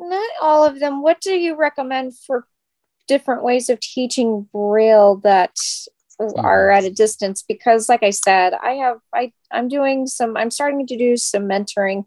[0.00, 1.02] not all of them.
[1.02, 2.46] What do you recommend for
[3.08, 5.56] different ways of teaching Braille that
[6.36, 7.42] are at a distance?
[7.46, 10.36] Because, like I said, I have I I'm doing some.
[10.36, 12.04] I'm starting to do some mentoring,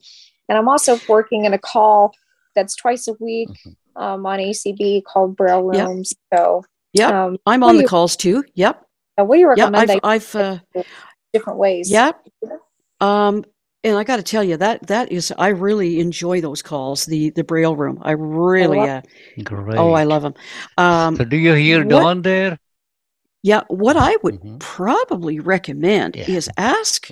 [0.50, 2.14] and I'm also working in a call
[2.56, 4.02] that's twice a week mm-hmm.
[4.02, 6.14] um, on ACB called Braille Rooms.
[6.32, 6.40] Yep.
[6.40, 6.64] So
[6.94, 8.44] yeah, um, I'm on the you, calls too.
[8.56, 8.82] Yep.
[9.20, 9.90] Uh, what do you recommend?
[9.90, 10.84] Yep, I've, I've uh,
[11.34, 11.92] different ways.
[11.92, 12.28] Yep.
[13.02, 13.44] Um,
[13.84, 17.06] and I got to tell you that that is I really enjoy those calls.
[17.06, 18.00] The the Braille Room.
[18.02, 19.02] I really uh,
[19.44, 19.78] great.
[19.78, 20.34] Oh, I love them.
[20.78, 22.58] Um, so do you hear what, Dawn there?
[23.44, 23.62] Yeah.
[23.68, 24.58] What I would mm-hmm.
[24.58, 26.26] probably recommend yeah.
[26.28, 27.12] is ask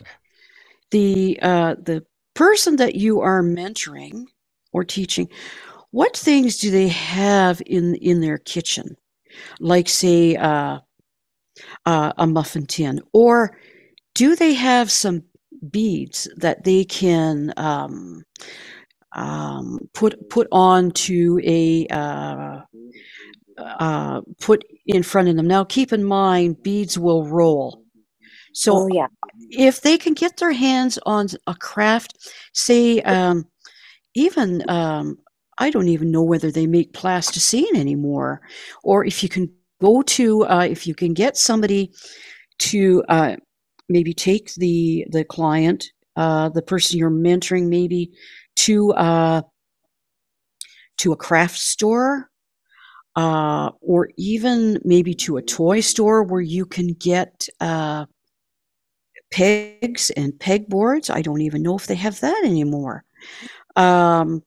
[0.90, 2.04] the uh, the
[2.34, 4.26] person that you are mentoring
[4.74, 5.30] or teaching
[5.92, 8.96] what things do they have in in their kitchen,
[9.60, 10.80] like say uh,
[11.86, 13.56] uh, a muffin tin, or
[14.16, 15.24] do they have some
[15.70, 18.24] beads that they can um,
[19.16, 22.62] um, put put onto a uh,
[23.58, 25.48] uh, put in front of them.
[25.48, 27.84] Now, keep in mind, beads will roll.
[28.54, 29.08] So, oh, yeah.
[29.50, 32.18] if they can get their hands on a craft,
[32.54, 33.46] say, um,
[34.16, 35.18] even um,
[35.58, 38.42] I don't even know whether they make plasticine anymore,
[38.84, 41.92] or if you can go to uh, if you can get somebody
[42.60, 43.36] to uh,
[43.90, 48.12] maybe take the the client, uh, the person you're mentoring, maybe
[48.56, 49.42] to uh,
[50.98, 52.30] to a craft store,
[53.16, 58.06] uh, or even maybe to a toy store where you can get uh,
[59.32, 61.10] pegs and pegboards.
[61.10, 63.04] I don't even know if they have that anymore.
[63.76, 64.44] Um,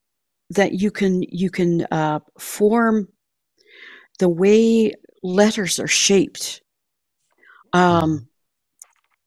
[0.51, 3.09] that you can you can uh, form
[4.19, 6.63] the way letters are shaped.
[7.73, 8.29] Um,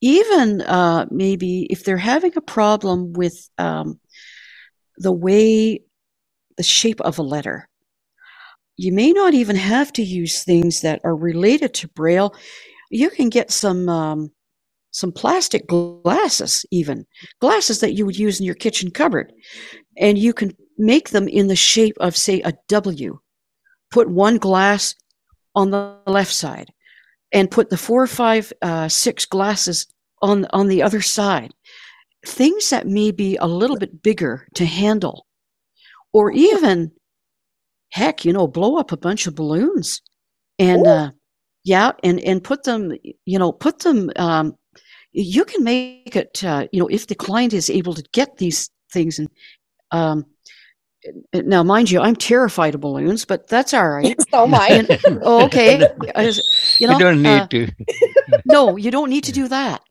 [0.02, 4.00] even uh, maybe if they're having a problem with um,
[4.98, 5.84] the way
[6.58, 7.68] the shape of a letter
[8.76, 12.34] you may not even have to use things that are related to braille
[12.90, 14.32] you can get some um,
[14.92, 17.06] some plastic glasses, even
[17.40, 19.32] glasses that you would use in your kitchen cupboard,
[19.98, 23.20] and you can make them in the shape of, say, a W.
[23.92, 24.96] Put one glass
[25.56, 26.72] on the left side,
[27.32, 29.88] and put the four, five, uh, six glasses
[30.22, 31.54] on on the other side.
[32.26, 35.26] Things that may be a little bit bigger to handle,
[36.14, 36.92] or even,
[37.90, 40.02] heck, you know, blow up a bunch of balloons,
[40.58, 41.12] and uh,
[41.64, 42.94] yeah, and and put them,
[43.26, 44.10] you know, put them.
[44.16, 44.56] Um,
[45.20, 48.70] you can make it, uh, you know, if the client is able to get these
[48.92, 49.30] things and.
[49.92, 50.26] Um,
[51.34, 54.16] now, mind you, I'm terrified of balloons, but that's all right.
[54.30, 54.68] so am I.
[54.68, 55.82] And- oh, okay.
[56.16, 57.68] As- you know, you don't need uh, to.
[58.46, 59.82] no, you don't need to do that.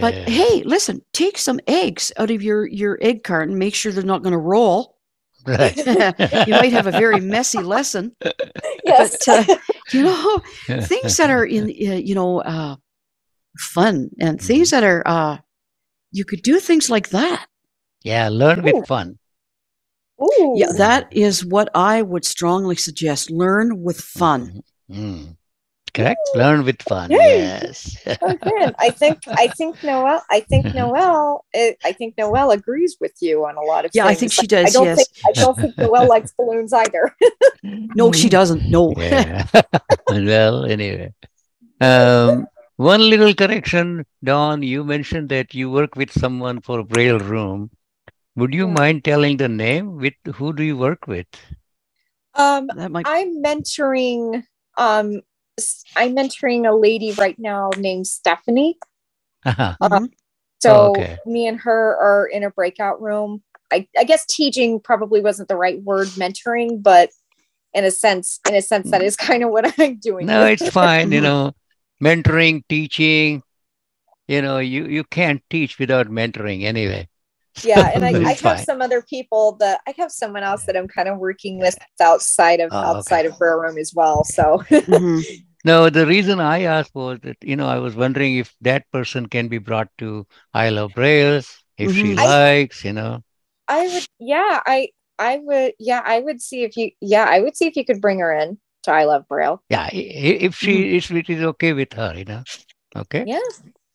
[0.00, 3.56] But hey, listen, take some eggs out of your your egg carton.
[3.56, 4.96] Make sure they're not going to roll.
[5.46, 5.76] Right.
[5.76, 8.16] you might have a very messy lesson.
[8.84, 9.24] yes.
[9.24, 9.56] But uh,
[9.92, 10.42] you know,
[10.80, 12.76] things that are in uh, you know uh,
[13.58, 15.38] fun and things that are uh,
[16.12, 17.46] you could do things like that.
[18.02, 18.72] yeah, learn Ooh.
[18.72, 19.18] with fun.
[20.22, 20.54] Ooh.
[20.56, 23.30] Yeah, that is what I would strongly suggest.
[23.30, 24.62] Learn with fun.
[24.90, 25.36] Mm.
[25.92, 26.20] Correct.
[26.34, 27.10] Learn with fun.
[27.10, 27.38] Yay.
[27.40, 27.96] Yes.
[28.22, 28.74] Oh, good.
[28.78, 30.22] I think I think Noel.
[30.30, 31.44] I think Noel.
[31.54, 33.90] eh, I think Noel agrees with you on a lot of.
[33.92, 34.04] Things.
[34.04, 34.72] Yeah, I think she does.
[34.72, 34.96] don't Yes.
[34.96, 37.14] think I don't think Noel likes balloons either.
[37.62, 38.70] No, she doesn't.
[38.70, 38.94] No.
[38.96, 39.46] yeah.
[40.08, 41.12] well, anyway.
[41.80, 44.62] Um, one little correction, Dawn.
[44.62, 47.70] You mentioned that you work with someone for Braille Room.
[48.36, 48.74] Would you Yeah.
[48.74, 49.96] mind telling the name?
[49.96, 51.26] With who do you work with?
[52.34, 53.06] Um, might.
[53.06, 54.44] I'm mentoring.
[54.76, 55.22] Um,
[55.58, 58.78] s- I'm mentoring a lady right now named Stephanie.
[59.44, 59.76] Uh-huh.
[59.80, 60.12] Mhm.
[60.60, 61.16] So Oh, okay.
[61.26, 63.42] me and her are in a breakout room.
[63.72, 67.10] I, I guess teaching probably wasn't the right word, mentoring, but
[67.74, 70.26] in a sense, in a sense, that is kind of what I'm doing.
[70.26, 71.12] No, it's fine.
[71.12, 71.52] You know,
[72.02, 73.42] mentoring, teaching.
[74.28, 77.08] You know, you you can't teach without mentoring anyway.
[77.62, 78.60] yeah, and I, I have fine.
[78.60, 82.60] some other people that I have someone else that I'm kind of working with outside
[82.60, 83.16] of Oh, okay.
[83.16, 84.24] outside of Braille Room as well.
[84.24, 85.26] So Mhm.
[85.64, 89.26] No, the reason I asked was that, you know, I was wondering if that person
[89.28, 91.42] can be brought to I Love Braille,
[91.76, 92.18] if she Mhm.
[92.18, 93.22] I- likes, you know.
[93.68, 97.56] I would, yeah, I I would, yeah, I would see if you, yeah, I would
[97.56, 99.62] see if you could bring her in to I Love Braille.
[99.70, 102.42] Yeah, i- i- if she if it is okay with her, you know.
[102.96, 103.24] Okay.
[103.26, 103.38] Yeah.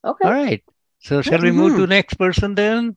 [0.05, 0.25] Okay.
[0.27, 0.63] All right.
[0.99, 2.95] So shall we move to next person then?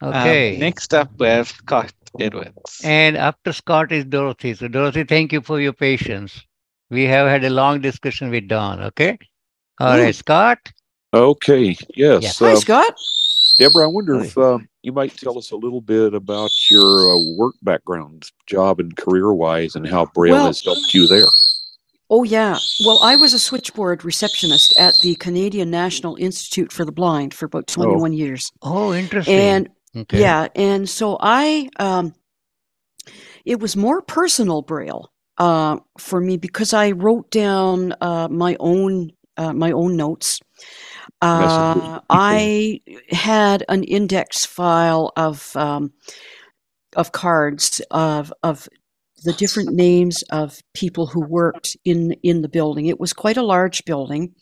[0.00, 0.56] Um, Okay.
[0.58, 2.80] next up, we have Scott Edwards.
[2.84, 4.54] And after Scott is Dorothy.
[4.54, 6.42] So Dorothy, thank you for your patience.
[6.90, 8.82] We have had a long discussion with Dawn.
[8.82, 9.18] Okay.
[9.80, 10.22] All right, Mm.
[10.24, 10.58] Scott.
[11.12, 12.38] Okay, yes.
[12.38, 12.94] Hi, uh, Scott.
[13.60, 17.18] Debora, I wonder if uh, you might tell us a little bit about your uh,
[17.36, 21.26] work background, job and career wise, and how Braille Well- has helped you there.
[22.10, 22.58] Oh, yeah.
[22.84, 27.46] Well, I was a switchboard receptionist at the Canadian National Institute for the Blind for
[27.46, 28.52] about 21 years.
[28.60, 29.34] Oh, interesting.
[29.34, 30.20] And okay.
[30.20, 32.14] yeah, and so I, um,
[33.46, 39.10] it was more personal Braille uh, for me because I wrote down uh, my own
[39.36, 40.40] uh, my own notes.
[41.20, 42.00] Uh.
[42.10, 45.92] I had an index file of um,
[46.96, 48.68] of cards of of
[49.24, 52.86] the different names of people who worked in in the building.
[52.86, 54.34] It was quite a large building,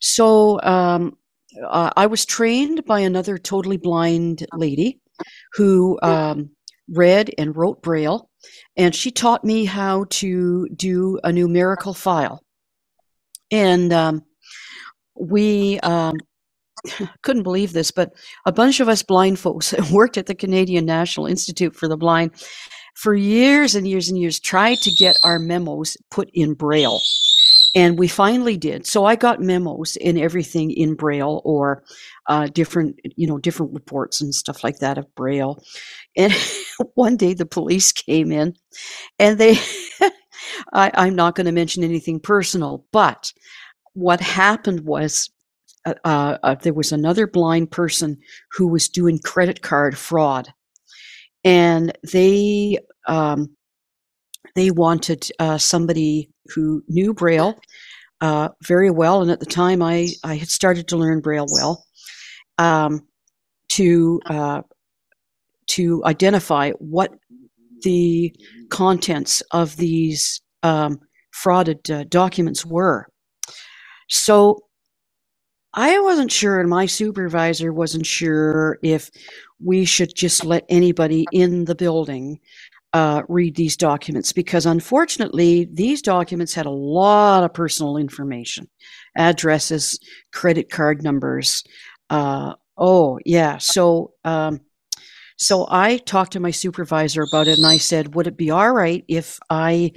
[0.00, 1.16] so um,
[1.64, 5.00] uh, I was trained by another totally blind lady
[5.54, 6.50] who um,
[6.88, 8.28] read and wrote Braille,
[8.76, 12.42] and she taught me how to do a numerical file.
[13.50, 14.24] And um,
[15.16, 16.14] we um,
[17.22, 18.12] couldn't believe this, but
[18.46, 22.32] a bunch of us blind folks worked at the Canadian National Institute for the Blind
[22.94, 27.00] for years and years and years tried to get our memos put in Braille.
[27.74, 28.86] And we finally did.
[28.86, 31.84] So I got memos and everything in Braille or
[32.28, 35.64] uh, different, you know, different reports and stuff like that of Braille.
[36.14, 36.34] And
[36.94, 38.54] one day the police came in
[39.18, 39.58] and they,
[40.74, 43.32] I, I'm not going to mention anything personal, but
[43.94, 45.30] what happened was
[45.84, 48.18] uh, uh, uh, there was another blind person
[48.52, 50.52] who was doing credit card fraud,
[51.44, 53.56] and they um,
[54.54, 57.58] they wanted uh, somebody who knew Braille
[58.20, 61.84] uh, very well, and at the time I I had started to learn Braille well
[62.58, 63.06] um,
[63.70, 64.62] to uh,
[65.70, 67.12] to identify what
[67.82, 68.34] the
[68.70, 71.00] contents of these um,
[71.34, 73.08] frauded documents were.
[74.12, 74.64] So
[75.74, 79.10] I wasn't sure, and my supervisor wasn't sure if
[79.64, 82.40] we should just let anybody in the building
[82.92, 88.68] uh, read these documents because unfortunately these documents had a lot of personal information
[89.16, 89.98] addresses
[90.30, 91.64] credit card numbers
[92.10, 93.56] uh, oh yeah.
[93.56, 94.60] So um,
[95.38, 98.72] so i talked to my supervisor about it and i said would it be all
[98.72, 99.90] right if i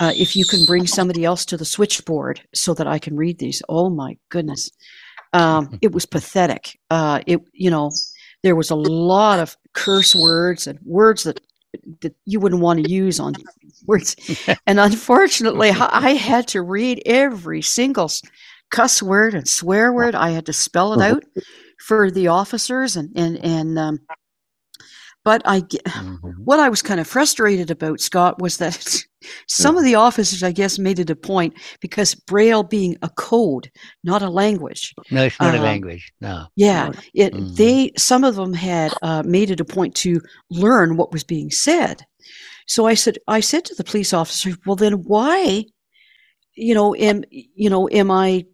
[0.00, 3.38] uh, if you can bring somebody else to the switchboard so that i can read
[3.38, 4.70] these oh my goodness
[5.32, 7.90] um, it was pathetic uh, it you know
[8.42, 11.40] there was a lot of curse words and words that
[12.00, 13.34] that you wouldn't want to use on
[13.86, 14.16] words.
[14.66, 18.10] and unfortunately, I had to read every single
[18.70, 20.14] cuss word and swear word.
[20.14, 21.24] I had to spell it out
[21.86, 23.98] for the officers and and and um,
[25.24, 26.28] but I, mm-hmm.
[26.44, 29.04] what I was kind of frustrated about, Scott, was that
[29.46, 33.70] some of the officers, I guess, made it a point because Braille being a code,
[34.02, 34.94] not a language.
[35.10, 36.12] No, it's not a um, language.
[36.20, 36.46] No.
[36.56, 37.34] Yeah, it.
[37.34, 37.54] Mm-hmm.
[37.54, 41.50] They some of them had uh, made it a point to learn what was being
[41.50, 42.02] said.
[42.66, 45.64] So I said, I said to the police officer, well, then why,
[46.54, 48.46] you know, am you know, am I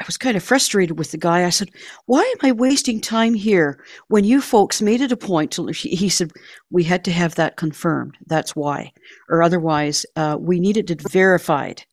[0.00, 1.44] I was kind of frustrated with the guy.
[1.44, 1.70] I said,
[2.06, 5.68] Why am I wasting time here when you folks made it a point to?
[5.68, 6.32] He said,
[6.70, 8.16] We had to have that confirmed.
[8.26, 8.92] That's why.
[9.28, 11.84] Or otherwise, uh, we needed it verified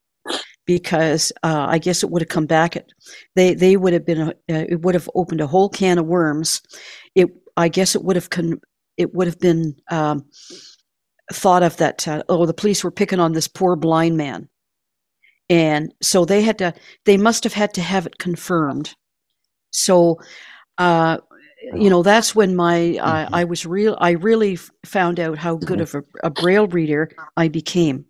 [0.65, 2.75] because uh, I guess it would have come back.
[2.75, 2.89] At,
[3.35, 6.61] they, they would have been, uh, it would have opened a whole can of worms.
[7.15, 8.61] It, I guess it would have, con-
[8.97, 10.25] it would have been um,
[11.31, 14.47] thought of that, uh, oh, the police were picking on this poor blind man
[15.49, 16.73] and so they had to
[17.05, 18.95] they must have had to have it confirmed.
[19.71, 20.19] So
[20.77, 21.17] uh,
[21.73, 23.33] you know that's when my mm-hmm.
[23.33, 27.47] I was real i really found out how good of a, a braille reader i
[27.47, 28.05] became.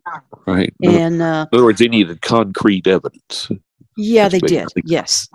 [0.45, 0.73] Right.
[0.83, 3.49] And uh, in other words they needed concrete evidence.
[3.97, 4.81] Yeah that's they basically.
[4.83, 5.27] did yes.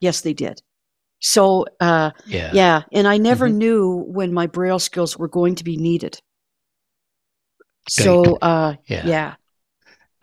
[0.00, 0.62] Yes they did.
[1.20, 2.50] So uh, yeah.
[2.54, 3.58] yeah and i never mm-hmm.
[3.58, 6.18] knew when my braille skills were going to be needed.
[7.88, 9.06] So uh, yeah.
[9.06, 9.34] yeah.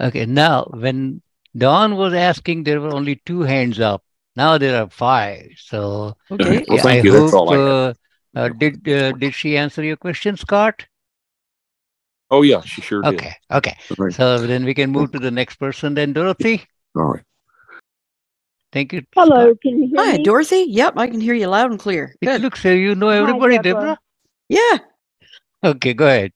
[0.02, 1.22] Okay now when
[1.58, 4.04] Dawn was asking, there were only two hands up.
[4.36, 5.52] Now there are five.
[5.58, 6.66] So okay.
[6.68, 7.30] well, I you.
[7.30, 7.52] hope.
[7.52, 7.94] Uh,
[8.36, 10.86] uh, did uh, did she answer your question, Scott?
[12.30, 13.14] Oh yeah, she sure did.
[13.14, 13.78] Okay, okay.
[13.98, 14.14] Right.
[14.14, 15.94] So then we can move to the next person.
[15.94, 16.64] Then Dorothy.
[16.96, 17.24] All right.
[18.74, 19.04] Thank you.
[19.16, 19.62] Hello, Scott.
[19.62, 20.24] can you hear Hi, me?
[20.24, 20.66] Dorothy.
[20.68, 22.14] Yep, I can hear you loud and clear.
[22.22, 22.36] Good.
[22.36, 23.82] It looks like you know everybody, Hi, Debora.
[23.82, 23.98] Debora.
[24.50, 24.78] Yeah.
[25.64, 26.34] Okay, go ahead.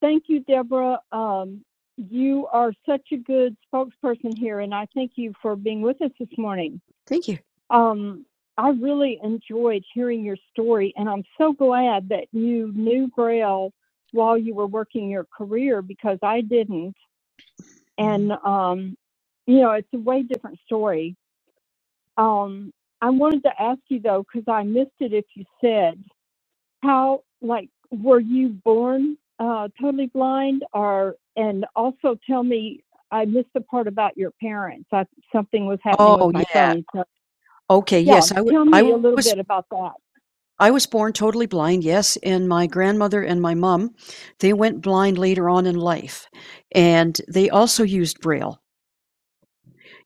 [0.00, 0.98] Thank you, Debora.
[1.12, 1.64] Um,
[1.98, 6.12] you are such a good spokesperson here, and I thank you for being with us
[6.18, 6.80] this morning.
[7.06, 7.38] Thank you.
[7.70, 8.24] Um,
[8.56, 13.72] I really enjoyed hearing your story, and I'm so glad that you knew Braille
[14.12, 16.96] while you were working your career because I didn't.
[17.98, 18.96] And, um,
[19.46, 21.16] you know, it's a way different story.
[22.16, 26.02] Um, I wanted to ask you, though, because I missed it if you said,
[26.82, 33.48] how, like, were you born uh, totally blind or and also tell me I missed
[33.54, 34.88] the part about your parents.
[34.92, 36.72] I, something was happening oh, with my yeah.
[36.72, 36.84] phone.
[36.94, 37.04] So,
[37.70, 38.32] okay, yeah, yes.
[38.32, 39.92] I, tell me I, a little was, bit about that.
[40.58, 43.94] I was born totally blind, yes, and my grandmother and my mom,
[44.40, 46.28] they went blind later on in life,
[46.72, 48.60] and they also used Braille.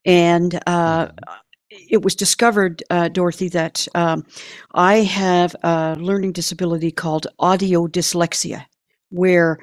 [0.05, 1.77] And uh, mm-hmm.
[1.89, 4.27] it was discovered, uh, Dorothy, that um,
[4.75, 8.67] I have a learning disability called audio dyslexia,
[9.13, 9.59] where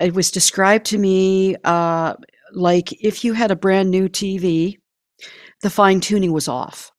[0.00, 2.14] it was described to me uh,
[2.52, 4.78] like if you had a brand new TV,
[5.62, 6.90] the fine tuning was off.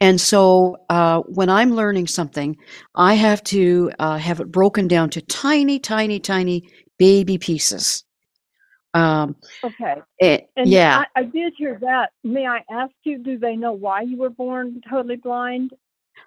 [0.00, 2.56] And so uh, when I'm learning something,
[2.94, 6.68] I have to uh, have it broken down to tiny, tiny, tiny
[6.98, 8.04] baby pieces.
[8.92, 9.96] Um, okay.
[10.18, 11.04] It, and yeah.
[11.16, 12.10] I, I, did hear that.
[12.22, 15.72] May I ask you, do they know why you were born totally blind?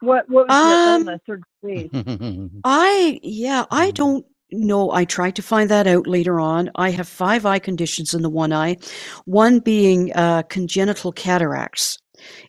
[0.02, 2.52] What, what was um, your illness or disease?
[2.66, 6.70] I, yeah, I don't no, I tried to find that out later on.
[6.76, 8.78] I have five eye conditions in the one eye,
[9.26, 11.98] one being uh, congenital cataracts.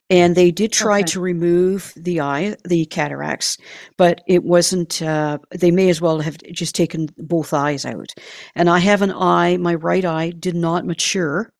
[0.09, 1.09] And they did try okay.
[1.09, 3.59] to remove the eye, the cataracts,
[3.99, 8.15] but it wasn't, uh, they may as well have just taken both eyes out.
[8.55, 11.53] And I have an eye, my right eye did not mature.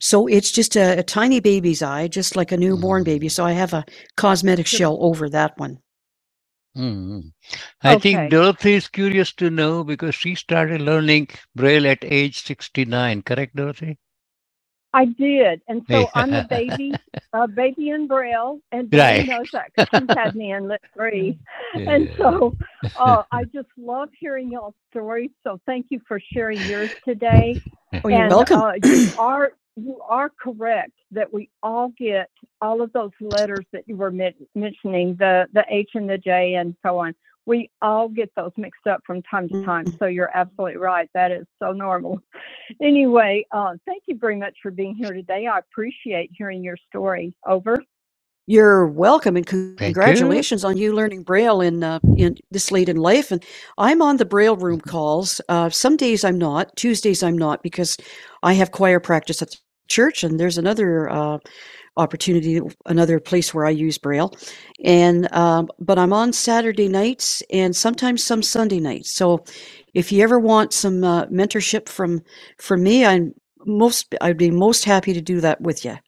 [0.00, 3.06] So it's just a, a tiny baby's eye, just like a newborn mm.
[3.06, 3.28] baby.
[3.28, 3.84] So I have a
[4.16, 5.78] cosmetic shell over that one.
[6.78, 7.20] Mm-hmm.
[7.82, 8.00] I okay.
[8.00, 13.56] think Dorothy is curious to know because she started learning Braille at age 69, correct,
[13.56, 13.98] Dorothy?
[14.94, 15.60] I did.
[15.68, 16.94] And so I'm a baby,
[17.32, 19.28] a baby in Braille, and Dorothy right.
[19.28, 21.38] knows that because she's had me in Lit 3.
[21.74, 21.90] Yeah.
[21.90, 22.56] And so
[22.96, 25.30] uh, I just love hearing y'all's stories.
[25.44, 27.60] So thank you for sharing yours today.
[28.04, 28.60] Oh, you're and, welcome.
[28.60, 33.84] Uh, you are you are correct that we all get all of those letters that
[33.86, 37.14] you were mentioning, the the H and the J and so on.
[37.46, 39.86] we all get those mixed up from time to time.
[39.86, 39.98] Mhm.
[39.98, 41.08] So you're absolutely right.
[41.14, 42.20] That is so normal.
[42.82, 45.46] Anyway, uh, thank you very much for being here today.
[45.46, 47.32] I appreciate hearing your story.
[47.46, 47.82] Over.
[48.46, 49.68] You're welcome and you.
[49.78, 53.30] congratulations on you learning Braille in uh, in this late in life.
[53.30, 53.44] And
[53.76, 55.40] I'm on the Braille room calls.
[55.48, 56.74] Uh, some days I'm not.
[56.76, 57.96] Tuesdays I'm not because
[58.42, 59.56] I have choir practice at the
[59.88, 61.38] church, and there's another uh,
[61.96, 64.34] opportunity, another place where I use Braille.
[64.84, 69.12] And um, but I'm on Saturday nights and sometimes some Sunday nights.
[69.12, 69.44] So
[69.94, 72.22] if you ever want some uh, mentorship from
[72.58, 73.34] from me, I'm
[73.66, 75.98] most I'd be most happy to do that with you.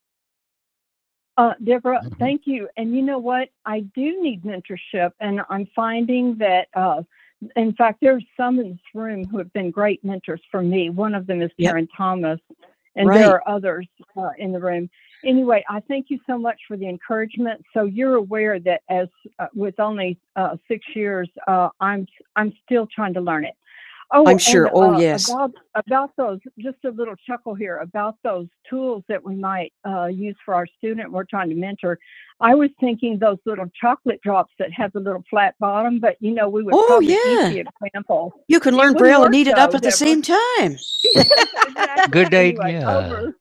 [1.39, 2.18] Uh, Debora, Mhm.
[2.20, 2.68] thank you.
[2.78, 3.51] And you know what?
[3.66, 7.03] I do need mentorship, and I'm finding that, uh,
[7.57, 10.91] in fact, there's some in this room who have been great mentors for me.
[10.91, 11.64] One of them is Yep.
[11.64, 12.41] Karen Thomas,
[12.97, 13.20] and Right.
[13.20, 13.86] there are others
[14.16, 14.88] uh, in the room.
[15.24, 17.62] Anyway, I thank you so much for the encouragement.
[17.74, 22.86] So you're aware that as uh, with only uh, six years, uh, I'm I'm still
[22.86, 23.55] trying to learn it.
[24.12, 24.66] Oh, I'm sure.
[24.66, 25.30] and, Oh, uh, yes.
[25.30, 30.06] About about those, just a little chuckle here about those tools that we might uh,
[30.06, 31.98] use for our student we're trying to mentor.
[32.40, 36.32] I was thinking those little chocolate drops that have the little flat bottom, but you
[36.32, 37.50] know we would Oh, probably yeah.
[37.50, 38.32] use the example.
[38.48, 40.76] You can learn Braille and eat it up at the same time.
[41.70, 42.11] Exactly.
[42.11, 42.88] Good Anyway, idea.
[42.88, 43.36] over.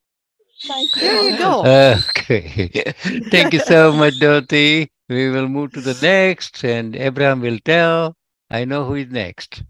[0.64, 1.02] Thank you.
[1.02, 1.62] There you go.
[2.10, 2.94] Okay.
[3.32, 4.92] Thank you so much, Dorothy.
[5.08, 8.16] We will move to the next, and Abraham will tell.
[8.52, 9.64] I know who is next.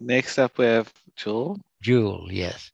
[0.00, 1.60] Next up, we have Joel.
[1.82, 2.70] Jewel, yes.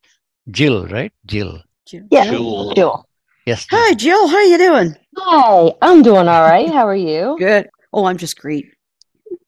[0.51, 1.11] Jill, right?
[1.25, 1.61] Jill.
[1.91, 2.73] Yeah, Jewel.
[2.73, 3.05] Jewel.
[3.45, 3.65] Yes.
[3.71, 4.27] Hi, Jill.
[4.27, 4.95] How are you doing?
[5.17, 6.69] Hi, I'm doing all right.
[6.69, 7.35] How are you?
[7.39, 7.67] Good.
[7.91, 8.71] Oh, I'm just great.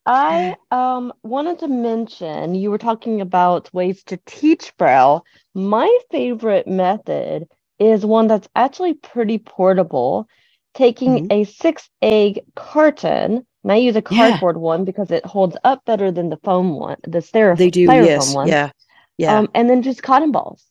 [0.04, 5.24] I um wanted to mention you were talking about ways to teach Braille.
[5.54, 7.46] My favorite method
[7.78, 10.26] is one that's actually pretty portable,
[10.74, 11.32] taking Mhm.
[11.32, 13.46] a six egg carton.
[13.62, 14.30] And I use a Yeah.
[14.30, 17.80] cardboard one because it holds up better than the foam one, the styrofoam, They do.
[17.82, 18.34] styrofoam Yes.
[18.34, 18.48] one.
[18.48, 18.70] Yeah.
[19.18, 19.38] Yeah.
[19.38, 20.66] Um, and then just cotton balls.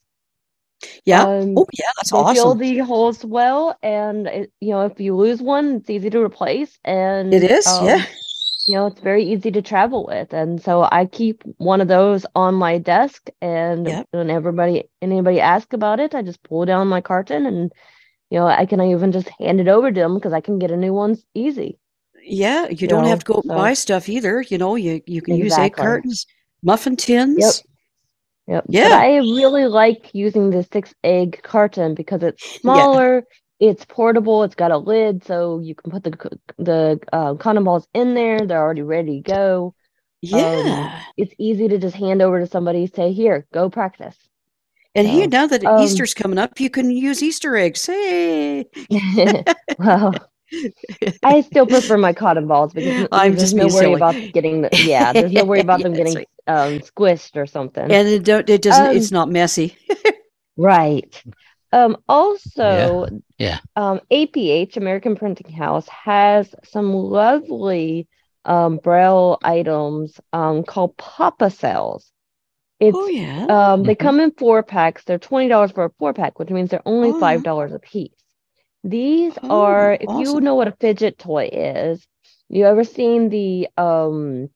[1.05, 1.23] yeah.
[1.23, 1.85] um, oh, yeah.
[1.97, 5.89] That's they fill the holes well, and it, you know if you lose one, it's
[5.89, 6.77] easy to replace.
[6.83, 7.65] And It is.
[7.67, 8.05] um, yeah.
[8.67, 10.33] you know, it's very easy to travel with.
[10.33, 14.07] And so I keep one of those on my desk and Yep.
[14.11, 17.71] when everybody anybody asks about it, I just pull down my carton and
[18.29, 20.71] you know, I can even just hand it over to them because I can get
[20.71, 21.77] a new one easy.
[22.23, 22.67] Yeah.
[22.67, 24.41] You you don't know, have to go so- buy stuff either.
[24.41, 26.25] You know, you you can use egg cartons,
[26.63, 27.37] muffin tins.
[27.39, 27.53] Yep.
[28.47, 28.65] Yep.
[28.69, 28.89] Yeah.
[28.89, 33.23] But I really like using the six egg carton because it's smaller,
[33.59, 37.87] it's portable, it's got a lid, so you can put the the uh, cotton balls
[37.93, 38.45] in there.
[38.45, 39.75] They're already ready to go.
[40.21, 41.01] Yeah.
[41.17, 44.17] It's easy to just hand over to somebody, say, "Here, go practice."
[44.93, 47.85] and here, so, now that um, Easter's coming up, you can use Easter eggs.
[47.85, 48.65] Hey.
[49.79, 50.13] well,
[51.23, 53.93] I still prefer my cotton balls because I'm there's just no worry silly.
[53.93, 55.13] about getting the yeah.
[55.13, 57.83] There's no worry about them Yeah, that's getting um, squished or something.
[57.91, 58.49] And it don't.
[58.49, 58.87] It doesn't.
[58.87, 59.75] Um, it's not messy.
[60.57, 61.23] Right.
[61.71, 63.59] Um, also, yeah.
[63.75, 68.07] Um, APH, American Printing House, has some lovely
[68.43, 72.11] um, Braille items um, called Pop-a-Cells.
[72.79, 73.45] It's oh yeah.
[73.45, 73.99] um, they Mhm.
[73.99, 75.03] come in four packs.
[75.05, 77.19] They're twenty dollars for a four pack, which means they're only Oh.
[77.19, 78.11] five dollars a piece.
[78.83, 82.05] These Oh, are, if you know what a fidget toy is,
[82.49, 84.49] you ever seen the um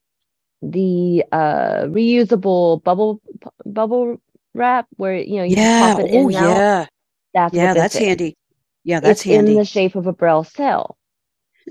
[0.61, 3.21] the uh reusable bubble
[3.65, 4.17] bubble
[4.53, 5.79] wrap where you know you yeah.
[5.79, 6.57] pop it in Oh and out?
[6.57, 6.85] yeah.
[7.33, 7.73] That's Yeah.
[7.73, 8.01] That's is.
[8.01, 8.35] handy.
[8.83, 8.99] Yeah.
[8.99, 9.53] That's It's handy.
[9.53, 10.97] in the shape of a braille cell.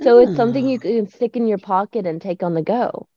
[0.01, 0.83] So it's something you Ah.
[0.83, 3.09] can stick in your pocket and take on the go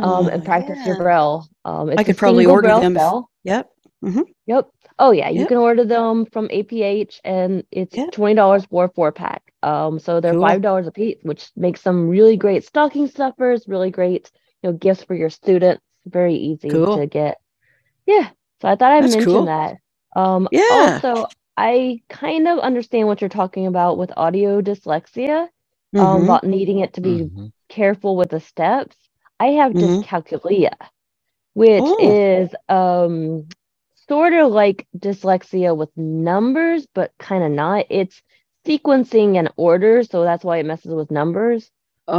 [0.00, 1.48] um, and practice your braille.
[1.64, 2.94] Um, it's I could probably order them.
[2.94, 3.30] cell.
[3.44, 3.70] Yep.
[4.46, 4.70] Yep.
[4.98, 5.48] Oh yeah, you Yep.
[5.48, 8.12] can order them from APH and it's Yep.
[8.12, 9.52] twenty dollars for a four pack.
[9.62, 10.42] Um, so they're Cool.
[10.42, 14.30] five dollars a piece, which makes them really great stocking stuffers, really great,
[14.62, 15.82] you know, gifts for your students.
[16.06, 16.98] Very easy Cool.
[16.98, 17.38] to get.
[18.06, 18.30] Yeah.
[18.60, 19.46] So I thought I'd That's mention cool.
[19.46, 19.76] that.
[20.16, 21.00] Um, Yeah.
[21.02, 21.26] also
[21.56, 25.48] I kind of understand what you're talking about with audio dyslexia,
[25.98, 26.24] um, Mhm.
[26.24, 27.52] about needing it to be Mhm.
[27.68, 28.96] careful with the steps.
[29.40, 30.04] I have Mhm.
[30.04, 30.74] dyscalculia,
[31.54, 31.96] which Oh.
[31.98, 33.48] is um
[34.08, 37.86] sort of like dyslexia with numbers, but kind of not.
[37.90, 38.22] It's
[38.66, 41.70] sequencing and order, so that's why it messes with numbers.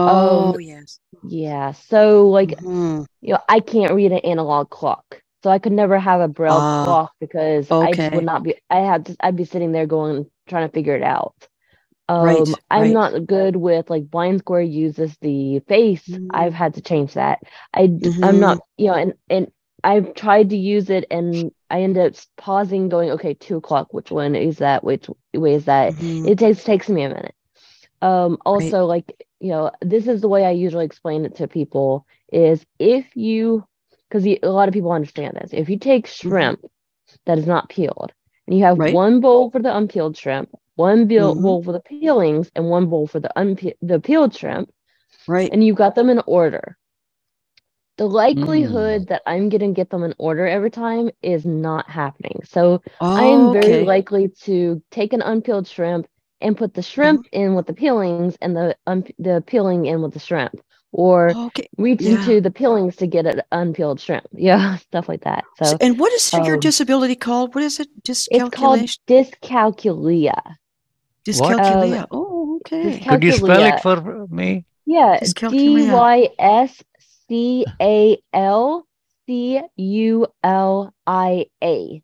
[0.05, 0.99] Oh yes.
[1.23, 3.05] Yeah, so like Mhm.
[3.21, 6.61] you know, I can't read an analog clock, so I could never have a braille
[6.61, 8.55] Ah, clock because I just would not be.
[8.69, 9.15] I had to.
[9.19, 11.35] I'd be sitting there going trying to figure it out.
[12.19, 12.93] Right, Um, I'm right.
[12.93, 16.07] not good with like BlindSquare uses the face.
[16.07, 16.29] Mhm.
[16.29, 17.39] I've had to change that.
[17.73, 18.23] I Mm-hmm.
[18.23, 19.51] I'm not you know, and and
[19.85, 23.93] I've tried to use it, and I end up pausing, going, okay, two o'clock.
[23.93, 24.83] Which one is that?
[24.83, 25.95] Which way is that?
[25.97, 26.27] Mhm.
[26.29, 27.35] It takes takes me a minute.
[28.01, 32.05] Um, also like you know, this is the way I usually explain it to people
[32.33, 33.63] is if you,
[34.09, 36.59] because a lot of people understand this, if you take shrimp
[37.25, 38.11] that is not peeled
[38.47, 38.93] and you have Right.
[38.93, 41.41] one bowl for the unpeeled shrimp, one bowl Mhm.
[41.43, 44.71] bowl for the peelings, and one bowl for the unpe- the peeled shrimp,
[45.27, 45.49] Right.
[45.51, 46.77] and you've got them in order,
[47.97, 49.07] the likelihood Mm.
[49.07, 52.41] that I'm going to get them in order every time is not happening.
[52.43, 53.85] So I Oh, am very okay.
[53.85, 56.07] likely to take an unpeeled shrimp
[56.41, 57.41] and put the shrimp Mm-hmm.
[57.41, 60.59] in with the peelings and the un- the peeling in with the shrimp,
[60.91, 61.67] or Okay.
[61.77, 62.15] reach yeah.
[62.19, 64.25] into the peelings to get an unpeeled shrimp.
[64.33, 65.45] Yeah, stuff like that.
[65.57, 67.55] So So- and what is your um, disability called?
[67.55, 67.87] What is it?
[68.07, 70.35] it's called dyscalculia.
[71.25, 72.01] Dyscalculia.
[72.01, 72.99] Um, oh, okay.
[72.99, 74.65] Could you spell it for me?
[74.85, 75.91] Yeah, D Dyscalculia.
[75.93, 76.83] Y S
[77.29, 78.85] C A L
[79.25, 82.01] C U L I A.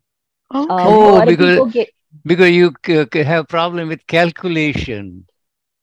[0.54, 0.60] Okay.
[0.60, 1.88] Um, Oh, because- get
[2.26, 5.26] Because you c- c- have problem with calculation.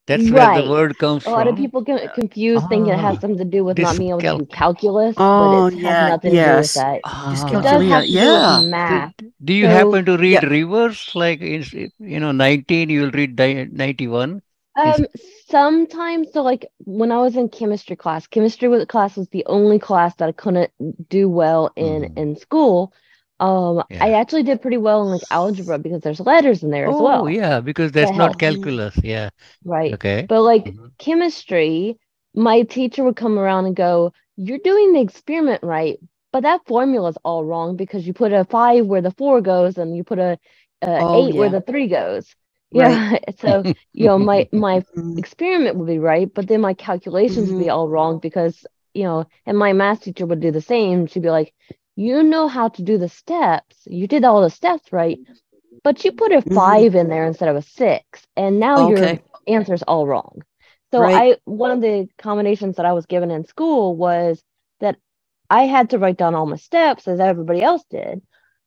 [0.05, 1.33] That's where the word comes from.
[1.33, 3.95] a lot of people get confused thinking it has Ah, something to do with not
[3.97, 6.99] being able to do calculus, Oh, but it yeah, has nothing to do with that.
[7.03, 7.31] Ah.
[7.31, 8.59] It does Dyscalculia, have to do yeah.
[8.59, 9.13] with math.
[9.43, 10.49] Do you So- happen to read Yeah.
[10.49, 11.15] reverse?
[11.15, 14.41] Like, is you know, 19, you'll read di- 91?
[14.75, 15.05] Um,
[15.49, 20.15] sometimes, so like when I was in chemistry class, chemistry class was the only class
[20.15, 20.71] that I couldn't
[21.09, 22.15] do well in Mhm.
[22.15, 22.93] in school.
[23.39, 26.99] Um, I actually did pretty well in like algebra because there's letters in there as
[27.01, 27.25] well.
[27.25, 28.99] Oh, yeah, because that's That not calculus.
[29.03, 29.29] Yeah.
[29.65, 29.97] right?
[29.97, 30.27] Okay.
[30.27, 30.91] But like Mhm.
[30.97, 31.97] chemistry,
[32.33, 35.99] my teacher would come around and go, "You're doing the experiment right,
[36.31, 39.77] but that formula is all wrong because you put a five where the four goes
[39.77, 40.37] and you put a,
[40.81, 42.35] a Oh, eight where the three goes."
[42.73, 43.01] Right.
[43.03, 44.83] Yeah, so you know my my
[45.17, 49.25] experiment would be right, but then my calculations would be all wrong because, you know,
[49.45, 51.07] and my math teacher would do the same.
[51.07, 51.53] She'd be like,
[51.95, 53.77] you know how to do the steps.
[53.87, 55.19] You did all the steps right,
[55.83, 56.53] but you put a Mhm.
[56.53, 58.79] five in there instead of a six, and now Okay.
[58.79, 60.41] your answer's all wrong.
[60.91, 61.11] So Right.
[61.11, 64.43] I one of the combinations that I was given in school was
[64.79, 64.97] that
[65.49, 68.21] I had to write down all my steps as everybody else did,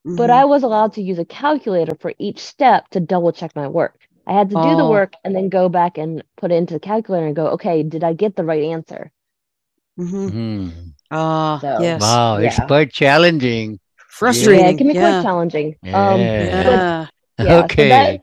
[0.05, 0.35] but Mhm.
[0.41, 3.99] I was allowed to use a calculator for each step to double check my work.
[4.27, 4.91] I had to do the Oh.
[4.91, 8.05] work and then go back and put it into the calculator and go, okay, did
[8.05, 9.11] I get the right answer?
[9.99, 10.31] Mhm.
[10.31, 10.71] Mhm.
[11.11, 12.01] Ah, So- yes.
[12.01, 13.79] Wow, it's quite challenging.
[14.09, 14.65] Frustrating.
[14.65, 15.23] Yeah, it can be quite yeah.
[15.23, 15.77] challenging.
[15.85, 16.17] Um, Yeah.
[16.21, 17.07] Yeah.
[17.39, 17.89] yeah, so okay.
[17.89, 18.21] that,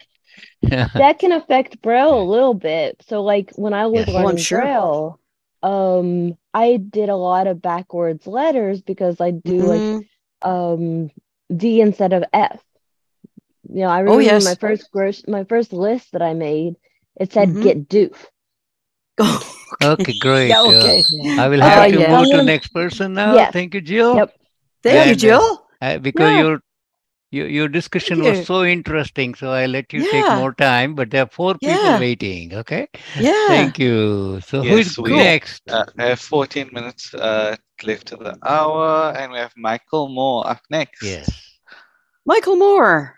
[0.93, 3.01] that can affect Braille a little bit.
[3.07, 4.09] So, like when I was Yes.
[4.09, 4.61] Oh, I'm learning sure.
[4.61, 5.19] Braille,
[5.63, 10.01] um, I did a lot of backwards letters because I do like Mhm.
[10.41, 11.11] um
[11.55, 12.63] D instead of F.
[13.69, 14.49] You know, I remember Oh, yes.
[14.49, 16.75] my first gros- my first list that I made,
[17.15, 17.59] it said Mhm.
[17.59, 18.27] get doof.
[19.81, 20.65] Okay, great.
[20.65, 21.01] Yeah, Uh.
[21.37, 22.03] I will Uh, have to yeah.
[22.03, 23.43] move to next person now.
[23.43, 23.53] Yes.
[23.53, 24.21] Thank you, Jill.
[24.21, 24.35] Yep.
[24.83, 25.65] Thank you, And, uh, Jill.
[25.81, 26.35] Uh, because Yeah.
[26.35, 26.59] your
[27.32, 30.95] your your discussion Thank was so interesting, so I let you take more time.
[30.95, 32.53] But there are four people waiting.
[32.53, 32.88] Okay.
[33.19, 33.47] Yeah.
[33.47, 34.39] Thank you.
[34.41, 35.61] So Yes, who's we- next?
[35.69, 40.47] Uh, we have 14 minutes uh, left to the hour, and we have Michael Moore
[40.47, 41.03] up next.
[41.03, 41.30] Yes.
[42.25, 43.15] Michael Moore.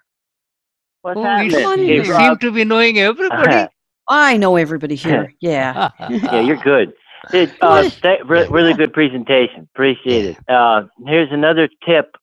[1.02, 1.88] What's Oh, you, happening?
[1.88, 3.68] you Hey, seem to be knowing everybody.
[4.08, 5.34] I know everybody here.
[5.42, 5.90] Yeah.
[6.10, 6.94] Yeah, you're good.
[7.34, 9.68] It, uh, th- re- really good presentation.
[9.74, 10.38] Appreciate it.
[10.50, 12.16] Uh, here's another tip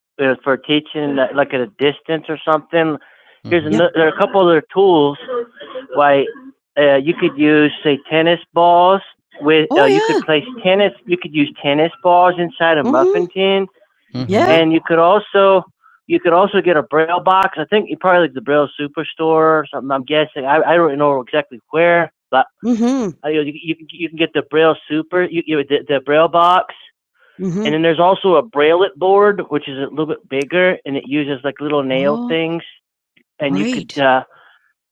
[0.43, 2.99] for teaching, uh, like at a distance or something.
[3.45, 3.75] Here's Mhm.
[3.75, 5.19] ano- there are a couple other tools.
[5.95, 6.27] Why
[6.79, 9.03] uh, you could use, say, tennis balls.
[9.41, 10.01] With Oh, uh, you yeah.
[10.07, 10.93] could place tennis.
[11.07, 12.91] You could use tennis balls inside a Mhm.
[12.91, 13.67] muffin tin,
[14.15, 14.27] Mhm.
[14.29, 14.47] Yeah.
[14.49, 15.65] and you could also
[16.09, 17.59] you could also get a braille box.
[17.59, 19.91] I think you probably like the Braille Superstore or something.
[19.91, 20.45] I'm guessing.
[20.45, 23.11] I, I don't know exactly where, but Mm-hmm.
[23.25, 26.29] uh, you, you, can, you can get the Braille Super, you, you the, the Braille
[26.29, 26.75] box,
[27.39, 27.65] Mm-hmm.
[27.65, 31.05] and then there's also a Braille board, which is a little bit bigger, and it
[31.07, 32.63] uses like little nail Oh, things,
[33.39, 34.25] and you could uh,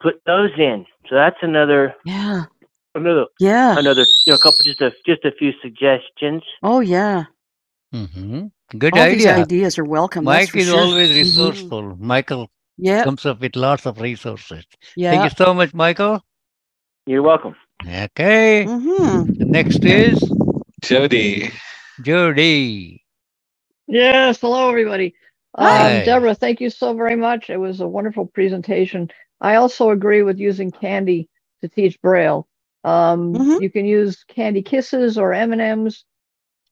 [0.01, 0.87] put those in.
[1.09, 2.45] So that's another Yeah.
[2.95, 3.79] another Yeah.
[3.79, 6.43] another you know a couple just a just a few suggestions.
[6.63, 7.25] Oh, yeah.
[7.95, 8.47] Mm-hmm.
[8.79, 10.25] Good All these ideas are welcome.
[10.25, 10.81] that's Mike is sure.
[10.81, 11.15] always Mhm.
[11.15, 11.97] resourceful.
[11.99, 13.05] Michael Yeah.
[13.05, 14.65] comes up with lots of resources.
[14.97, 15.13] Yeah.
[15.13, 16.21] Thank you so much, Michael.
[17.07, 17.55] You're welcome.
[17.87, 18.65] Okay.
[18.67, 19.51] Mm-hmm.
[19.51, 20.19] Next is
[20.83, 21.51] Jody.
[22.01, 23.05] Jody.
[23.87, 25.15] Yes, hello everybody.
[25.59, 26.01] Hi.
[26.01, 27.51] Um, Debora, thank you so very much.
[27.51, 29.11] It was a wonderful presentation.
[29.43, 31.29] I also agree with using candy
[31.61, 32.49] to teach Braille.
[32.85, 33.61] Um, Mhm.
[33.61, 36.05] You can use candy kisses or M and M's,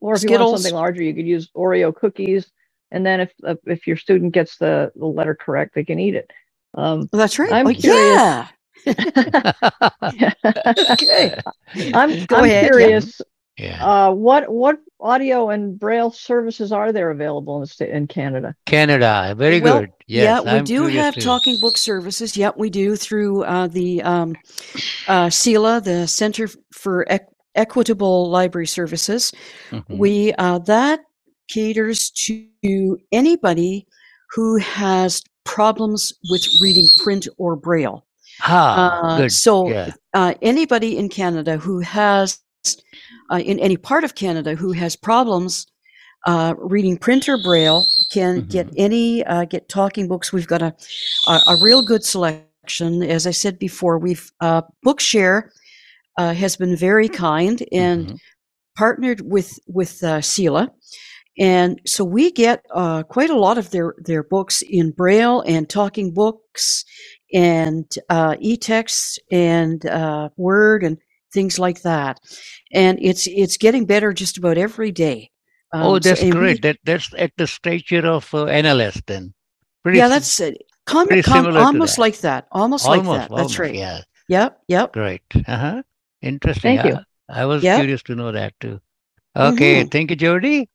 [0.01, 2.51] or if you want something larger, you could use Oreo cookies.
[2.93, 6.15] And then if uh, if your student gets the, the letter correct, they can eat
[6.17, 6.31] it.
[6.75, 7.53] Um, that's right.
[7.53, 8.27] I'm oh, curious.
[8.27, 8.49] yeah.
[10.93, 11.37] Okay.
[11.95, 13.21] I'm Go I'm ahead, curious.
[13.21, 13.34] yeah.
[13.61, 18.55] Uh, what what audio and Braille services are there available in the sta- in Canada?
[18.67, 19.35] Canada.
[19.37, 19.91] Very Well, good.
[20.07, 21.21] Yes, yeah, we I'm do have too.
[21.21, 22.37] talking book services.
[22.37, 24.35] Yep, we do through uh, the um,
[25.09, 29.33] uh, CELA, the Center for Ec- equitable library services.
[29.71, 29.99] Mhm.
[29.99, 31.01] We uh, that
[31.49, 33.87] caters to anybody
[34.35, 38.05] who has problems with reading print or braille.
[38.43, 39.33] Ah, Uh, good.
[39.33, 39.91] so yeah.
[40.15, 42.39] uh, anybody in Canada who has,
[43.33, 45.67] uh, in any part of Canada, who has problems
[46.27, 48.75] uh, reading printer braille can get Mm-hmm.
[48.79, 50.33] any uh, get talking books.
[50.33, 50.75] We've got a,
[51.29, 53.03] a a real good selection.
[53.03, 55.51] As I said before, we've uh, Bookshare
[56.19, 58.19] uh, has been very kind and Mhm.
[58.77, 60.71] partnered with with uh, CELA.
[61.39, 65.69] And so we get uh, quite a lot of their, their books in Braille and
[65.69, 66.85] talking books
[67.33, 70.99] and uh, e-text and uh, Word and
[71.35, 72.21] things like that.
[72.73, 75.31] And it's it's getting better just about every day.
[75.75, 76.63] oh, Um, so- that's we- great.
[76.63, 79.35] That that's at the stature of uh, NLS then.
[79.83, 80.53] Pretty yeah, that's uh,
[80.87, 82.01] com- pretty com- similar to almost that.
[82.07, 82.47] like that.
[82.53, 83.37] Almost, like almost, that.
[83.37, 83.75] That's right.
[83.75, 84.51] Yeah, Yep.
[84.69, 84.93] Yep.
[84.95, 85.23] great.
[85.47, 85.83] Uh huh.
[86.23, 86.79] Interesting.
[86.79, 86.99] Thank you.
[87.29, 87.77] I, I was Yep.
[87.81, 88.81] curious to know that too.
[89.37, 89.91] Okay, Mhm.
[89.91, 90.71] thank you, Jody.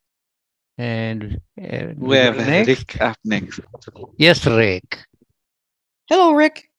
[0.78, 2.68] And uh, We have next.
[2.68, 3.60] Rick up next.
[4.18, 4.99] Yes, Rick.
[6.10, 6.70] Hello, Rick.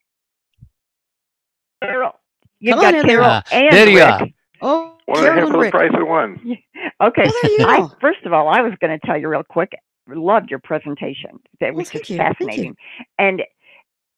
[1.82, 2.19] Carol.
[2.60, 3.44] You Come got Carol there.
[3.50, 4.04] and There you Rick.
[4.04, 4.28] are.
[4.62, 5.72] Oh, One and a half Carol and for the Rick.
[5.72, 6.40] price of one.
[7.02, 7.34] Okay.
[7.62, 9.72] I first of all, I was going to tell you real quick.
[10.08, 11.40] Loved your presentation.
[11.60, 12.18] That was thank just you.
[12.38, 12.66] Thank you.
[12.66, 12.76] fascinating.
[13.18, 13.42] And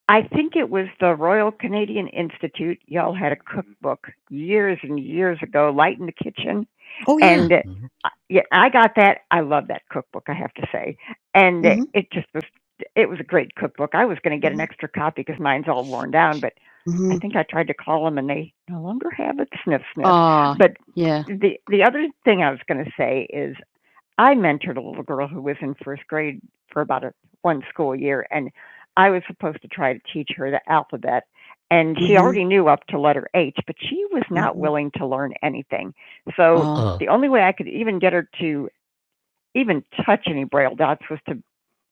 [0.09, 2.79] I think it was the Royal Canadian Institute.
[2.87, 6.67] Y'all had a cookbook years and years ago, Light in the Kitchen.
[7.07, 7.47] Oh yeah.
[7.47, 7.89] And uh, Mhm.
[8.05, 9.19] I- yeah, I got that.
[9.31, 10.25] I love that cookbook.
[10.27, 10.97] I have to say,
[11.33, 11.87] and Mhm.
[11.93, 12.43] it just was.
[12.95, 13.95] It was a great cookbook.
[13.95, 16.53] I was going to get an extra copy because mine's all worn down, but
[16.87, 17.21] I Mhm.
[17.21, 19.49] think I tried to call them and they no longer have it.
[19.63, 20.05] Sniff, sniff.
[20.05, 21.23] But yeah.
[21.27, 23.55] the the other thing I was going to say is
[24.17, 27.95] I mentored a little girl who was in first grade for about a one school
[27.95, 28.51] year, and
[28.97, 31.23] I was supposed to try to teach her the alphabet,
[31.71, 32.19] and she Mhm.
[32.19, 34.59] already knew up to letter H, but she was not Mhm.
[34.59, 35.93] willing to learn anything.
[36.35, 36.61] So.
[36.63, 36.97] Oh.
[36.97, 38.69] the only way I could even get her to
[39.55, 41.41] even touch any braille dots was to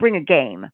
[0.01, 0.67] bring a game.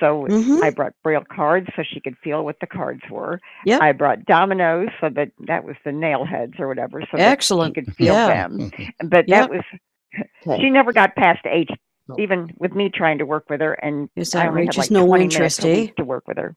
[0.00, 0.62] So Mhm.
[0.62, 3.40] I brought braille cards so she could feel what the cards were.
[3.64, 3.80] Yep.
[3.80, 7.74] I brought dominoes so that that was the nail heads or whatever, so that Excellent.
[7.76, 8.26] she could feel Yeah.
[8.48, 8.70] them.
[9.04, 9.38] But Yep.
[9.40, 9.60] that was
[10.46, 10.60] Okay.
[10.62, 11.70] she never got past H,
[12.18, 14.66] even with me trying to work with her, and Is I that only right?
[14.68, 15.94] had Just like no 20 interest, minutes eh?
[15.96, 16.54] to work with her.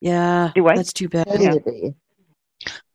[0.00, 0.50] Yeah.
[0.54, 0.76] Do what?
[0.76, 1.26] That's too bad.
[1.38, 1.52] Yeah.
[1.52, 1.94] So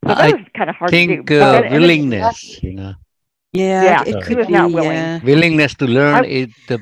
[0.04, 1.08] that I was kind of hard to do.
[1.16, 2.94] think But uh, then- willingness, you know,
[3.54, 3.84] Yeah.
[3.84, 4.54] Yeah, It she could was be.
[4.54, 4.92] not willing.
[4.92, 5.20] Yeah.
[5.24, 6.78] willingness to learn I- is the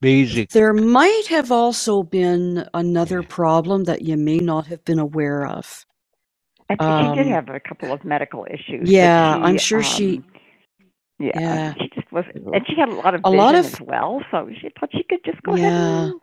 [0.00, 0.50] basic.
[0.50, 5.84] There might have also been another problem that you may not have been aware of.
[6.68, 8.88] I think she did Um, have a couple of medical issues.
[8.90, 10.18] Yeah, she, I'm sure she.
[10.18, 10.24] um,
[11.18, 11.74] Yeah, Yeah.
[11.74, 14.22] she just was, and she had a lot of A vision lot of- as well.
[14.30, 15.66] So she thought she could just go Yeah.
[15.66, 16.20] ahead and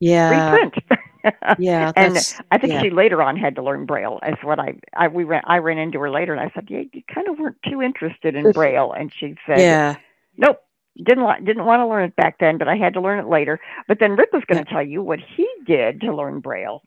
[0.00, 0.52] Yeah.
[0.52, 0.74] reprint.
[1.58, 1.92] Yeah.
[1.96, 2.18] and
[2.50, 2.82] I think yeah.
[2.82, 4.20] she later on had to learn Braille.
[4.26, 6.82] Is what I, I we ran I ran into her later, and I said, "Yeah,
[6.92, 9.96] you kind of weren't too interested in Braille." And she said, Yeah.
[10.36, 10.58] "Nope,
[11.02, 13.28] didn't li- didn't want to learn it back then, but I had to learn it
[13.28, 16.82] later." But then Rick was going to tell you what he did to learn Braille.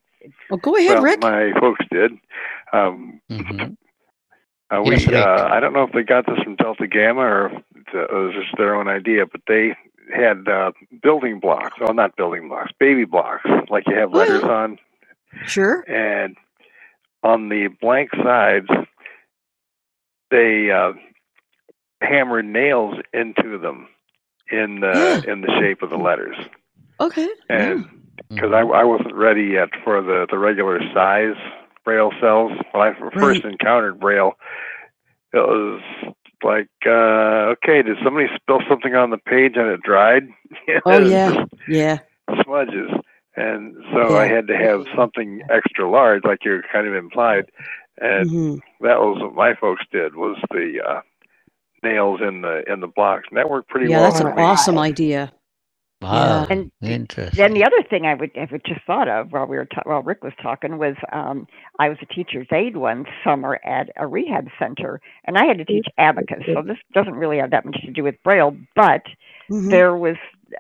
[0.50, 1.20] Well, go ahead, well, Rick.
[1.22, 2.12] my folks did.
[2.74, 3.78] Um, Mhm.
[4.76, 7.48] uh, we, Yes, uh, I don't know if they got this from Delta Gamma or
[7.48, 9.76] if it was just their own idea, but they
[10.16, 10.72] had uh,
[11.04, 11.78] building blocks.
[11.80, 14.40] Well, not building blocks, baby blocks, like you have Oh, yeah.
[14.40, 14.80] letters on.
[15.46, 15.86] Sure.
[15.88, 16.38] And
[17.24, 18.68] on the blank sides,
[20.32, 20.94] they uh,
[22.02, 23.88] hammered nails into them
[24.52, 26.36] in the in the shape of the letters.
[27.00, 27.28] Okay.
[27.50, 28.36] And Mm-hmm.
[28.36, 31.36] because I, I wasn't ready yet for the, the regular size
[31.86, 32.52] braille cells.
[32.72, 34.34] When I first encountered braille,
[35.34, 35.82] it was
[36.44, 40.24] like, uh, okay, did somebody spill something on the page and it dried?
[40.86, 41.46] Oh yeah.
[41.68, 42.00] Yeah.
[42.44, 42.90] smudges.
[43.36, 47.46] And so I had to have something extra large, like you kind of implied.
[48.00, 48.60] And Mhm.
[48.82, 51.02] that was what my folks did was the uh,
[51.84, 54.02] nails in the in the blocks, and that worked pretty Yeah.
[54.02, 54.42] well That's an me.
[54.44, 55.32] awesome idea.
[56.00, 57.42] Wow, And interesting.
[57.42, 59.82] Then the other thing I would I would just thought of while we were ta-
[59.84, 61.48] while Rick was talking was um,
[61.80, 65.66] I was a teacher's aide one summer at a rehab center, and I had to
[65.66, 66.44] teach abacus.
[66.54, 69.04] So this doesn't really have that much to do with braille, but
[69.50, 69.72] Mhm.
[69.72, 70.18] there was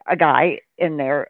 [0.07, 1.28] a guy in there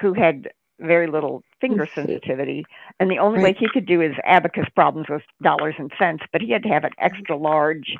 [0.00, 0.48] who had
[0.80, 2.64] very little finger sensitivity,
[2.98, 6.22] and the only way he could do his abacus problems was dollars and cents.
[6.32, 7.94] But he had to have an extra large,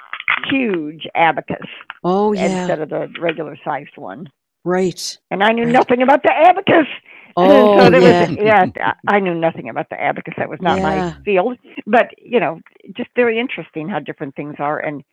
[0.50, 1.66] huge abacus
[2.04, 2.44] Oh yeah.
[2.46, 4.30] instead of the regular sized one
[4.64, 5.18] Right.
[5.30, 5.72] and I knew Right.
[5.72, 6.86] nothing about the abacus.
[7.36, 8.28] Oh, so there yeah.
[8.28, 8.66] was, yeah,
[9.08, 10.34] I I knew nothing about the abacus.
[10.36, 10.82] That was not Yeah.
[10.82, 12.60] my field, but you know,
[12.96, 15.04] just very interesting how different things are, and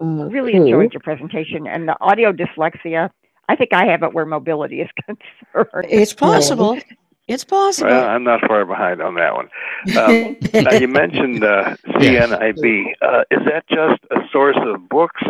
[0.00, 0.32] mm.
[0.32, 1.66] really enjoyed your presentation.
[1.66, 3.10] And the audio dyslexia,
[3.50, 5.86] I think I have it where mobility is concerned.
[5.90, 6.78] It's possible.
[7.28, 7.90] It's possible.
[7.90, 9.48] Well, I'm not far behind on that one.
[9.98, 12.92] Um, now you mentioned uh, CNIB.
[13.02, 15.20] Uh, is that just a source of books,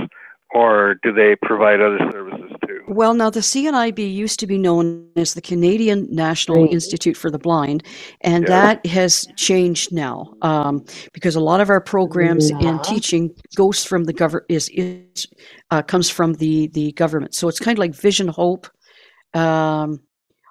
[0.50, 2.82] or do they provide other services too?
[2.88, 7.38] Well, now the CNIB used to be known as the Canadian National Institute for the
[7.38, 7.82] Blind,
[8.20, 8.50] and Yeah.
[8.50, 10.84] that has changed now um,
[11.14, 12.78] because a lot of our programs in Yeah.
[12.82, 15.26] teaching goes from the government is is
[15.70, 17.34] uh, comes from the the government.
[17.34, 18.66] So it's kind of like Vision Hope.
[19.34, 20.00] Um,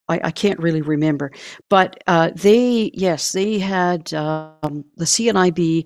[0.07, 1.31] I, I can't really remember,
[1.69, 5.85] but uh, they yes they had um, the CNIB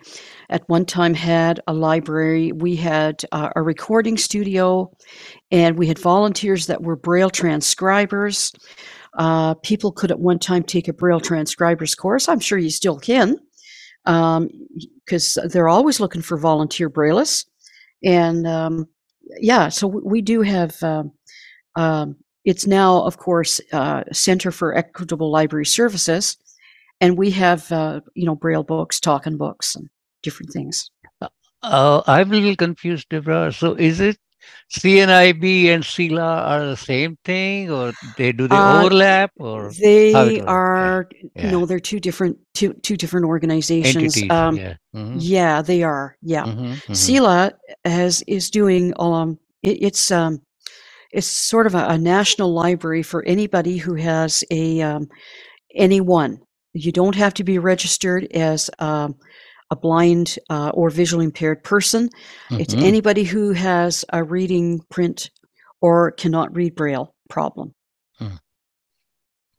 [0.50, 2.52] at one time had a library.
[2.52, 4.92] We had uh, a recording studio,
[5.52, 8.52] and we had volunteers that were Braille transcribers.
[9.18, 12.28] Uh, people could at one time take a Braille transcribers course.
[12.28, 13.38] I'm sure you still can,
[14.06, 17.46] because they're always looking for volunteer Braillists.
[18.04, 18.88] And um,
[19.40, 20.82] yeah, so we we do have.
[20.84, 21.14] Um,
[21.76, 22.18] um,
[22.50, 26.36] it's now, of course, uh, Center for Equitable Library Services,
[27.00, 29.88] and we have uh, you know Braille books, talking books, and
[30.24, 30.90] different things.
[31.62, 33.54] Uh, I'm a little confused, Debora.
[33.54, 34.18] So is it
[34.72, 40.42] CNIB and CELA are the same thing, or they do they Uh, overlap, or They
[40.42, 41.52] are Yeah.
[41.52, 44.18] no, they're two different two two different organizations.
[44.18, 44.74] Entities, Um, yeah.
[44.96, 45.20] Mhm.
[45.22, 46.16] yeah, they are.
[46.24, 46.96] Yeah, Mhm, mhm.
[46.96, 47.52] CELA
[47.86, 50.42] has is doing um it, it's um
[51.12, 55.08] it's sort of a, a national library for anybody who has a um,
[55.76, 56.40] anyone.
[56.74, 59.16] You don't have to be registered as um,
[59.72, 62.10] a blind uh, or visually impaired person.
[62.52, 62.84] It's Mhm.
[62.84, 65.30] anybody who has a reading, print,
[65.82, 67.74] or cannot read Braille problem.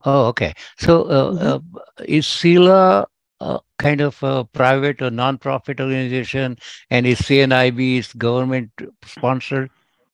[0.04, 0.54] Oh, okay.
[0.78, 1.42] So, uh, Mhm.
[1.42, 1.60] uh,
[2.08, 3.06] is CELA
[3.40, 6.58] uh, kind of a private or non-profit organization,
[6.90, 8.70] and is CNIB is government
[9.04, 9.70] sponsored,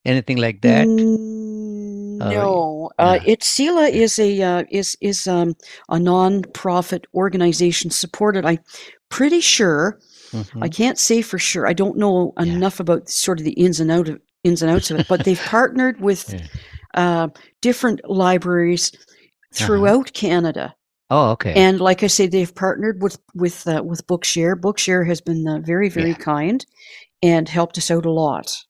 [0.07, 0.87] anything like that?
[0.87, 5.55] Mm, Uh, No, uh, it's CELA is a uh, is is um,
[5.91, 8.45] a non-profit organization supported.
[8.47, 8.59] I'm
[9.11, 9.99] pretty sure.
[10.33, 10.37] I
[10.69, 10.73] Mhm.
[10.77, 11.67] can't say for sure.
[11.71, 14.91] I don't know enough about sort of the ins and out of ins and outs
[14.91, 16.35] of it, but they've partnered with
[16.95, 17.29] uh,
[17.61, 18.93] different libraries
[19.55, 20.75] throughout Canada.
[21.11, 21.55] Oh, okay.
[21.55, 24.57] And like I say, they've partnered with with uh, with Bookshare.
[24.57, 26.65] Bookshare has been uh, very very kind
[27.23, 28.65] and helped us out a lot.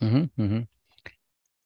[0.00, 0.08] Yeah.
[0.08, 0.60] hmm hmm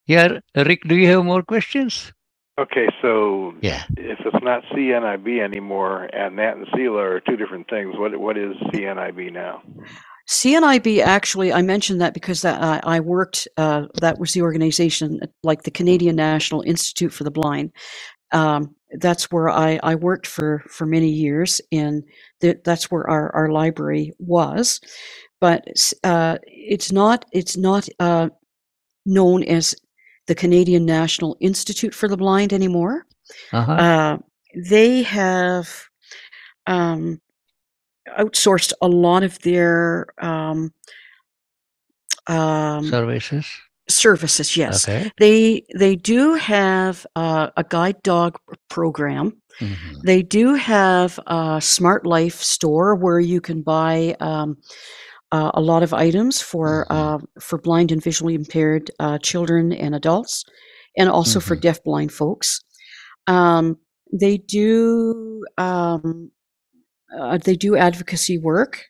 [0.06, 2.12] Yeah, Rick, do you have more questions?
[2.60, 3.82] Okay, so Yeah.
[3.96, 8.36] if it's not CNIB anymore, and that and CELA are two different things, what what
[8.38, 9.62] is CNIB now?
[10.28, 15.20] CNIB actually, I mentioned that because that, uh, I worked, uh, that was the organization,
[15.42, 17.72] like the Canadian National Institute for the Blind.
[18.32, 22.04] Um, that's where I, I worked for, for many years, and
[22.40, 24.80] th- that's where our, our library was.
[25.42, 25.64] But
[26.04, 28.28] uh, it's not, it's not uh,
[29.04, 29.74] known as
[30.28, 33.04] the Canadian National Institute for the Blind anymore.
[33.52, 33.72] Uh-huh.
[33.72, 34.18] Uh,
[34.70, 35.68] they have
[36.68, 37.20] um,
[38.18, 40.70] outsourced a lot of their um,
[42.28, 43.46] um, Services.
[43.88, 44.56] services.
[44.56, 45.10] Yes, Okay.
[45.18, 48.38] they they do have uh, a guide dog
[48.68, 49.32] program.
[49.60, 50.02] Mhm.
[50.04, 54.56] They do have a Smart Life store where you can buy um,
[55.32, 59.94] uh, a lot of items for uh, for blind and visually impaired uh, children and
[59.94, 60.44] adults,
[60.96, 62.60] and also for deaf-blind folks.
[63.26, 63.78] Um,
[64.12, 66.30] they do um,
[67.18, 68.84] uh, they do advocacy work,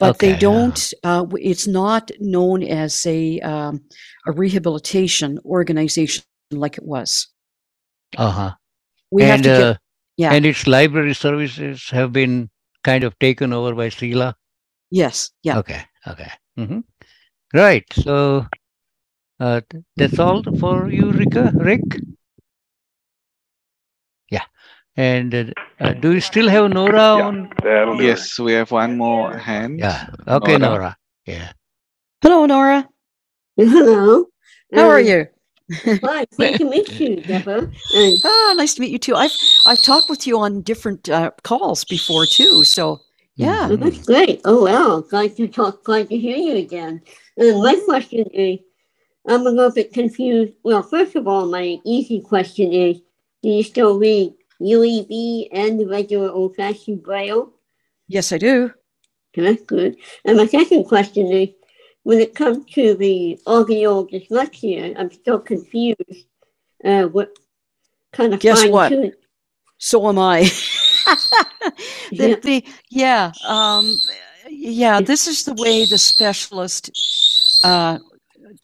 [0.00, 0.92] but they don't.
[1.04, 3.80] Uh, it's not known as a um,
[4.26, 7.28] a rehabilitation organization like it was.
[8.16, 8.52] Uh-huh.
[9.10, 9.74] We have and, to get uh,
[10.16, 10.32] yeah.
[10.32, 12.48] and its library services have been
[12.84, 14.34] kind of taken over by CELA.
[14.92, 15.58] Yes yeah.
[15.58, 15.82] Okay.
[16.06, 16.30] Okay.
[16.56, 16.80] hmm
[17.54, 17.84] Right.
[17.92, 18.46] So
[19.40, 19.60] uh,
[19.96, 21.82] that's all for you, Rika, Rick.
[24.30, 24.44] Yeah.
[24.96, 25.44] And uh,
[25.80, 27.50] uh, do you still have Nora on?
[28.00, 29.80] Yes, we have one more hand.
[29.80, 30.06] Yeah.
[30.28, 30.96] Okay, Nora.
[31.26, 31.52] Yeah.
[32.22, 32.88] Hello, Nora.
[33.56, 34.26] Hello.
[34.74, 35.26] How are Um, you?
[36.04, 37.68] Hi, nice to meet you, Debora.
[37.96, 39.14] And Ah, nice to meet you too.
[39.14, 39.32] I've
[39.66, 42.64] I've talked with you on different uh, calls before too.
[42.64, 43.00] So
[43.34, 43.68] yeah.
[43.70, 44.40] That's great.
[44.44, 45.00] Oh, wow.
[45.00, 45.84] Glad to talk.
[45.84, 47.02] Glad to hear you again.
[47.36, 48.60] And my question is
[49.26, 50.54] I'm a little bit confused.
[50.62, 53.00] Well, first of all, my easy question is
[53.42, 57.52] Do you still read UEB and the regular old fashioned Braille?
[58.08, 58.72] Yes, I do.
[59.34, 59.96] That's good.
[60.24, 61.48] And my second question is
[62.02, 66.26] when it comes to the audio dyslexia, I'm still confused.
[66.84, 67.30] Uh, what
[68.12, 68.92] kind of Guess what?
[69.78, 70.50] So am I.
[72.10, 72.36] Yeah.
[72.42, 73.96] the yeah um
[74.48, 76.90] yeah this is the way the specialist
[77.64, 77.98] uh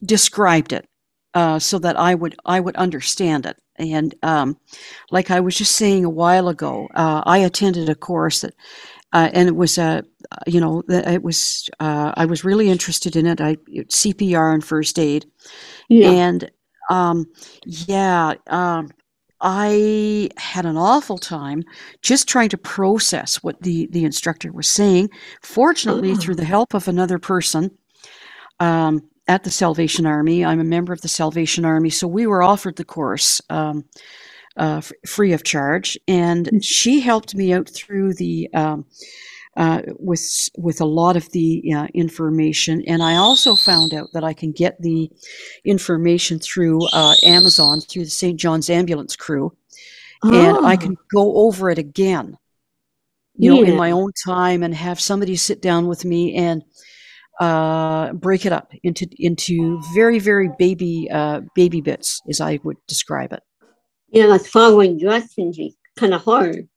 [0.05, 0.85] described it
[1.33, 4.57] uh so that I would I would understand it And um,
[5.11, 8.53] like I was just saying a while ago, uh, I attended a course that,
[9.13, 10.03] uh, and it was a,
[10.47, 13.41] you know, it was uh, I was really interested in it.
[13.41, 13.57] I
[13.89, 15.25] CPR and first aid,
[15.89, 16.09] yeah.
[16.09, 16.51] and
[16.89, 17.25] um,
[17.65, 18.89] yeah, um,
[19.41, 21.63] I had an awful time
[22.01, 25.09] just trying to process what the, the instructor was saying.
[25.41, 27.71] Fortunately, through the help of another person
[28.59, 32.43] um, at the Salvation Army, I'm a member of the Salvation Army, so we were
[32.43, 33.85] offered the course um,
[34.57, 36.63] uh, f- free of charge, and mm.
[36.63, 38.85] she helped me out through the um,
[39.57, 44.23] uh, with with a lot of the uh, information, and I also found out that
[44.23, 45.09] I can get the
[45.65, 48.39] information through uh, Amazon through the St.
[48.39, 49.51] John's Ambulance Crew,
[50.23, 50.33] oh.
[50.33, 51.03] and I can ah.
[51.11, 52.37] go over it again,
[53.35, 53.61] you yeah.
[53.61, 56.63] know, in my own time, and have somebody sit down with me and
[57.39, 62.77] uh, break it up into into very very baby uh, baby bits, as I would
[62.87, 63.41] describe it.
[64.09, 66.67] Yeah, like following directions is kind of hard.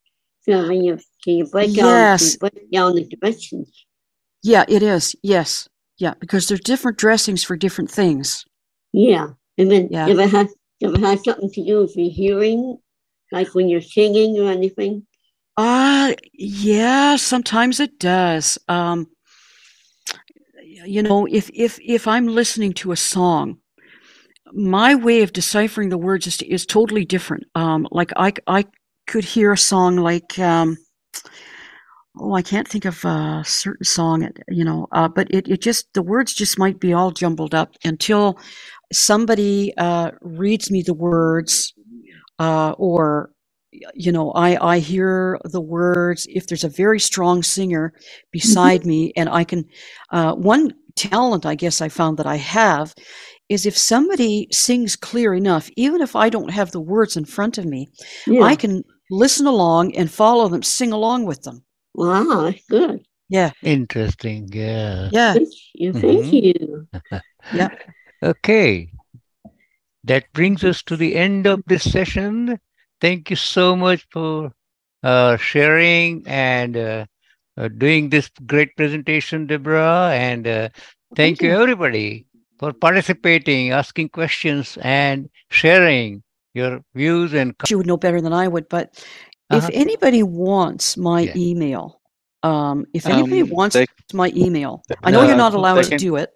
[0.43, 2.37] So when you can you break yes.
[2.37, 3.87] down, break down the directions?
[4.43, 5.15] Yeah, it is.
[5.23, 5.69] Yes,
[5.99, 8.45] yeah, because there's different dressings for different things.
[8.93, 10.09] Yeah, and then yeah.
[10.09, 12.79] if it has if it has something to do with your hearing,
[13.31, 15.07] like when you're singing or anything.
[15.57, 18.59] Uh yeah, sometimes it does.
[18.69, 19.09] Um,
[20.85, 23.59] you know, if if if I'm listening to a song,
[24.53, 27.45] my way of deciphering the words is, is totally different.
[27.55, 28.65] Um, like I I
[29.07, 30.77] could hear a song like um,
[32.19, 35.93] oh, I can't think of a certain song, you know, uh, but it, it just,
[35.95, 38.39] the words just might be all jumbled up until
[38.93, 41.73] somebody uh, reads me the words
[42.39, 43.31] uh, or,
[43.95, 46.27] you know, I, I hear the words.
[46.29, 47.95] If there's a very strong singer
[48.31, 48.91] beside mm-hmm.
[48.91, 49.65] me and I can,
[50.11, 52.95] uh, one talent I guess I found that I have
[53.49, 57.57] is if somebody sings clear enough, even if I don't have the words in front
[57.57, 57.89] of me,
[58.27, 58.43] yeah.
[58.43, 58.83] I can
[59.13, 61.63] listen along and follow them, sing along with them.
[61.95, 63.05] Wow, that's good.
[63.29, 63.51] Yeah.
[63.63, 64.49] Interesting.
[64.53, 65.11] Yeah.
[65.13, 65.35] Yeah.
[65.35, 65.93] Thank you.
[65.93, 66.35] Thank mm-hmm.
[66.35, 66.89] you.
[67.55, 67.69] yeah.
[68.23, 68.91] Okay.
[70.05, 72.59] That brings us to the end of this session.
[73.01, 74.53] Thank you so much for
[75.03, 77.07] uh, sharing and uh,
[77.57, 80.13] uh, doing this great presentation, Debora.
[80.13, 80.69] And uh,
[81.15, 82.27] thank, thank you, everybody,
[82.59, 86.23] for participating, asking questions, and sharing
[86.55, 87.55] your views and.
[87.69, 89.03] You would know better than I would, but
[89.51, 89.67] uh-huh.
[89.67, 91.33] if anybody wants my yeah.
[91.37, 92.01] email,
[92.43, 95.97] um, if anybody um, wants they, my email, I know uh, you're not allowed to
[95.97, 96.31] do it.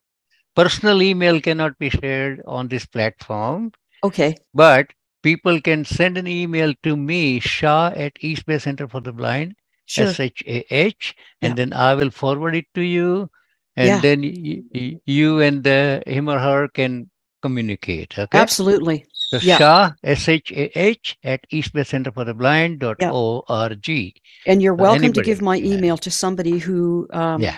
[0.55, 3.73] Personal email cannot be shared on this platform.
[4.03, 4.37] Okay.
[4.55, 4.89] But
[5.23, 9.55] people can send an email to me, Shah at East Bay Center for the Blind,
[9.87, 10.07] sure.
[10.07, 11.57] S H A H, and yeah.
[11.57, 13.29] then I will forward it to you.
[13.77, 14.01] And yeah.
[14.01, 17.11] then y- y- you and the, him or her can
[17.43, 18.19] communicate.
[18.19, 18.39] Okay.
[18.39, 19.05] Absolutely.
[19.29, 19.59] So yeah.
[19.59, 23.89] Shah, S-H-A-H, at eastbaycenterfortheblind.org.
[23.89, 24.11] Yeah.
[24.47, 27.57] And you're welcome to give my email to somebody who um, yeah.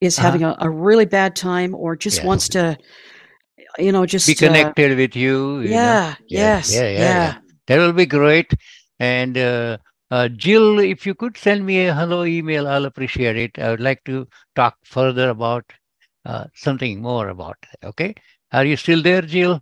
[0.00, 0.26] is uh-huh.
[0.26, 2.26] having a, a, really bad time or just yeah.
[2.26, 2.78] wants to,
[3.76, 5.58] you know, just be connected uh, with you.
[5.60, 6.72] you yeah, yes.
[6.72, 8.52] Yeah, yeah, That will be great.
[9.00, 9.78] And uh,
[10.12, 13.58] uh, Jill, if you could send me a hello email, I'll appreciate it.
[13.58, 15.64] I would like to talk further about
[16.24, 17.56] uh, something more about.
[17.82, 18.14] Okay.
[18.52, 19.60] Are you still there, Jill?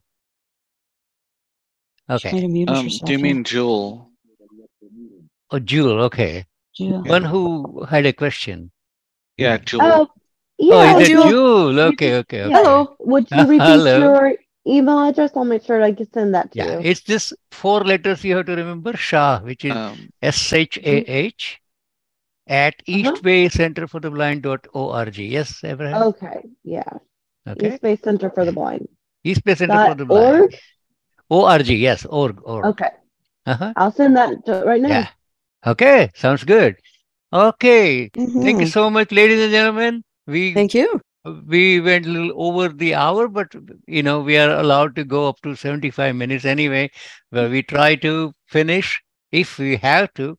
[2.10, 2.44] Okay.
[2.66, 4.10] Um, do you mean Jewel?
[5.50, 6.00] Oh, Jewel.
[6.02, 6.44] Okay.
[6.74, 7.02] Jewel.
[7.04, 8.70] One who had a question.
[9.36, 9.82] Yeah, Jewel.
[9.82, 10.08] Oh,
[10.58, 11.28] yeah, oh, is Jewel.
[11.28, 11.80] Jewel?
[11.80, 12.52] Okay, okay, okay.
[12.52, 12.96] Hello.
[13.00, 14.34] Would you repeat your
[14.66, 15.32] email address?
[15.34, 16.80] I'll make sure I can send that to yeah, you.
[16.84, 18.96] It's just four letters you have to remember.
[18.96, 21.60] Shah, which is um, S H A H
[22.46, 23.20] at East uh-huh.
[23.22, 25.18] eastbaycenterfortheblind.org.
[25.18, 26.02] Yes, Abraham?
[26.02, 26.98] Okay, yeah.
[27.46, 27.72] Okay.
[27.72, 28.88] East Bay Center for the Blind.
[29.24, 30.40] East Bay Center for the Blind.
[30.42, 30.56] Org?
[31.32, 32.40] ORG, yes, org.
[32.44, 32.66] org.
[32.66, 32.90] Okay.
[33.46, 33.72] Uh-huh.
[33.76, 34.88] I'll send that right now.
[34.88, 35.08] Yeah.
[35.66, 36.76] Okay, sounds good.
[37.32, 38.10] Okay.
[38.10, 38.42] Mm-hmm.
[38.42, 40.04] Thank you so much, ladies and gentlemen.
[40.26, 41.00] We Thank you.
[41.46, 43.54] We went a little over the hour, but
[43.86, 46.90] you know, we are allowed to go up to 75 minutes anyway.
[47.30, 50.36] Where we try to finish if we have to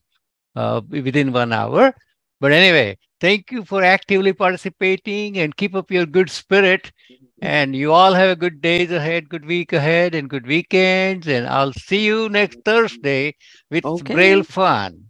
[0.55, 1.93] uh, within one hour.
[2.39, 6.91] But anyway, thank you for actively participating and keep up your good spirit.
[7.43, 11.27] And you all have a good days ahead, good week ahead, and good weekends.
[11.27, 13.35] And I'll see you next Thursday
[13.69, 14.13] with okay.
[14.13, 15.09] Braille Fun.